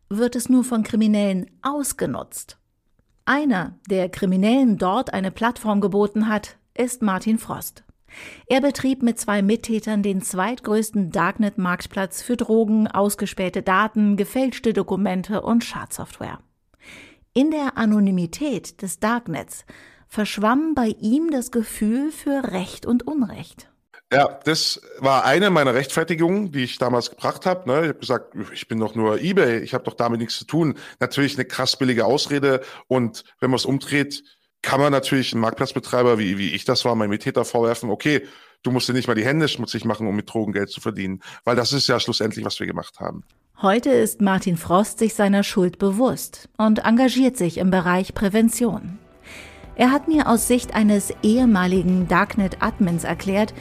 wird 0.08 0.36
es 0.36 0.48
nur 0.48 0.64
von 0.64 0.82
Kriminellen 0.82 1.46
ausgenutzt. 1.62 2.58
Einer, 3.24 3.78
der 3.90 4.08
Kriminellen 4.08 4.78
dort 4.78 5.12
eine 5.12 5.30
Plattform 5.30 5.80
geboten 5.80 6.28
hat, 6.28 6.56
ist 6.74 7.02
Martin 7.02 7.38
Frost. 7.38 7.82
Er 8.46 8.60
betrieb 8.60 9.02
mit 9.02 9.18
zwei 9.18 9.42
Mittätern 9.42 10.02
den 10.02 10.22
zweitgrößten 10.22 11.10
Darknet-Marktplatz 11.10 12.22
für 12.22 12.36
Drogen, 12.36 12.86
ausgespähte 12.86 13.62
Daten, 13.62 14.16
gefälschte 14.16 14.72
Dokumente 14.72 15.42
und 15.42 15.64
Schadsoftware. 15.64 16.38
In 17.34 17.50
der 17.50 17.76
Anonymität 17.76 18.80
des 18.80 19.00
Darknets 19.00 19.66
verschwamm 20.08 20.74
bei 20.74 20.94
ihm 21.00 21.30
das 21.30 21.50
Gefühl 21.50 22.10
für 22.10 22.52
Recht 22.52 22.86
und 22.86 23.06
Unrecht. 23.06 23.68
Ja, 24.12 24.38
das 24.44 24.80
war 24.98 25.24
eine 25.24 25.50
meiner 25.50 25.74
Rechtfertigungen, 25.74 26.52
die 26.52 26.62
ich 26.62 26.78
damals 26.78 27.10
gebracht 27.10 27.44
habe. 27.44 27.68
Ne? 27.68 27.80
Ich 27.82 27.88
habe 27.88 27.98
gesagt, 27.98 28.36
ich 28.52 28.68
bin 28.68 28.78
doch 28.78 28.94
nur 28.94 29.20
eBay, 29.20 29.58
ich 29.58 29.74
habe 29.74 29.82
doch 29.82 29.94
damit 29.94 30.20
nichts 30.20 30.38
zu 30.38 30.44
tun. 30.44 30.74
Natürlich 31.00 31.34
eine 31.34 31.44
krass 31.44 31.76
billige 31.76 32.04
Ausrede. 32.04 32.60
Und 32.86 33.24
wenn 33.40 33.50
man 33.50 33.56
es 33.56 33.64
umdreht, 33.64 34.22
kann 34.62 34.80
man 34.80 34.92
natürlich 34.92 35.32
einen 35.32 35.40
Marktplatzbetreiber, 35.42 36.18
wie, 36.18 36.38
wie 36.38 36.54
ich 36.54 36.64
das 36.64 36.84
war, 36.84 36.94
meinem 36.94 37.18
Täter 37.18 37.44
vorwerfen, 37.44 37.90
okay, 37.90 38.22
du 38.62 38.70
musst 38.70 38.88
dir 38.88 38.92
nicht 38.92 39.08
mal 39.08 39.14
die 39.14 39.24
Hände 39.24 39.48
schmutzig 39.48 39.84
machen, 39.84 40.06
um 40.06 40.14
mit 40.14 40.32
Drogen 40.32 40.52
Geld 40.52 40.70
zu 40.70 40.80
verdienen. 40.80 41.20
Weil 41.44 41.56
das 41.56 41.72
ist 41.72 41.88
ja 41.88 41.98
schlussendlich, 41.98 42.44
was 42.44 42.60
wir 42.60 42.66
gemacht 42.66 43.00
haben. 43.00 43.24
Heute 43.60 43.90
ist 43.90 44.20
Martin 44.20 44.56
Frost 44.56 44.98
sich 44.98 45.14
seiner 45.14 45.42
Schuld 45.42 45.78
bewusst 45.78 46.48
und 46.58 46.80
engagiert 46.80 47.36
sich 47.36 47.58
im 47.58 47.70
Bereich 47.70 48.14
Prävention. 48.14 48.98
Er 49.78 49.90
hat 49.92 50.08
mir 50.08 50.26
aus 50.26 50.48
Sicht 50.48 50.74
eines 50.74 51.12
ehemaligen 51.22 52.08
Darknet-Admins 52.08 53.04
erklärt, 53.04 53.52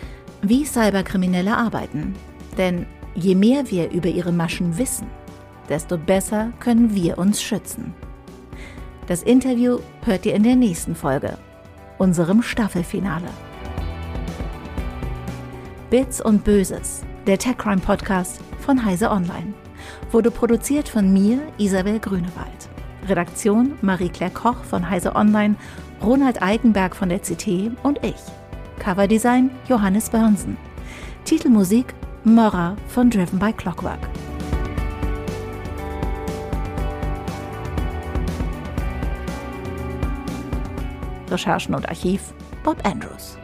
wie 0.41 0.63
Cyberkriminelle 0.65 1.56
arbeiten. 1.56 2.15
Denn 2.58 2.86
je 3.15 3.36
mehr 3.36 3.69
wir 3.69 3.91
über 3.91 4.08
ihre 4.08 4.32
Maschen 4.32 4.78
wissen, 4.78 5.08
desto 5.67 5.97
besser 5.97 6.54
können 6.62 6.95
wir 6.95 7.17
uns 7.17 7.41
schützen. 7.41 7.93
Das 9.08 9.23
Interview 9.23 9.80
hört 10.06 10.25
ihr 10.25 10.36
in 10.36 10.43
der 10.43 10.56
nächsten 10.56 10.95
Folge, 10.95 11.38
unserem 11.97 12.41
Staffelfinale. 12.41 13.28
Bits 15.89 16.21
und 16.21 16.45
Böses, 16.45 17.01
der 17.28 17.38
Tech 17.38 17.58
Crime 17.58 17.82
Podcast 17.82 18.39
von 18.60 18.86
Heise 18.86 19.12
Online, 19.12 19.54
wurde 20.12 20.32
produziert 20.32 20.88
von 20.88 21.12
mir, 21.12 21.41
Isabel 21.58 21.99
Grünewald. 21.99 22.69
Redaktion 23.08 23.73
Marie-Claire 23.82 24.34
Koch 24.34 24.63
von 24.63 24.89
Heise 24.89 25.15
Online, 25.15 25.56
Ronald 26.03 26.41
Eikenberg 26.41 26.95
von 26.95 27.10
der 27.10 27.19
CT 27.19 27.71
und 27.84 28.03
ich. 28.03 28.15
Coverdesign 28.79 29.49
Johannes 29.67 30.10
Börnsen. 30.10 30.58
Titelmusik 31.23 31.93
Mora 32.23 32.75
von 32.88 33.10
Driven 33.10 33.39
by 33.39 33.53
Clockwork. 33.53 33.99
Recherchen 41.29 41.73
und 41.75 41.88
Archiv 41.89 42.34
Bob 42.63 42.77
Andrews. 42.86 43.38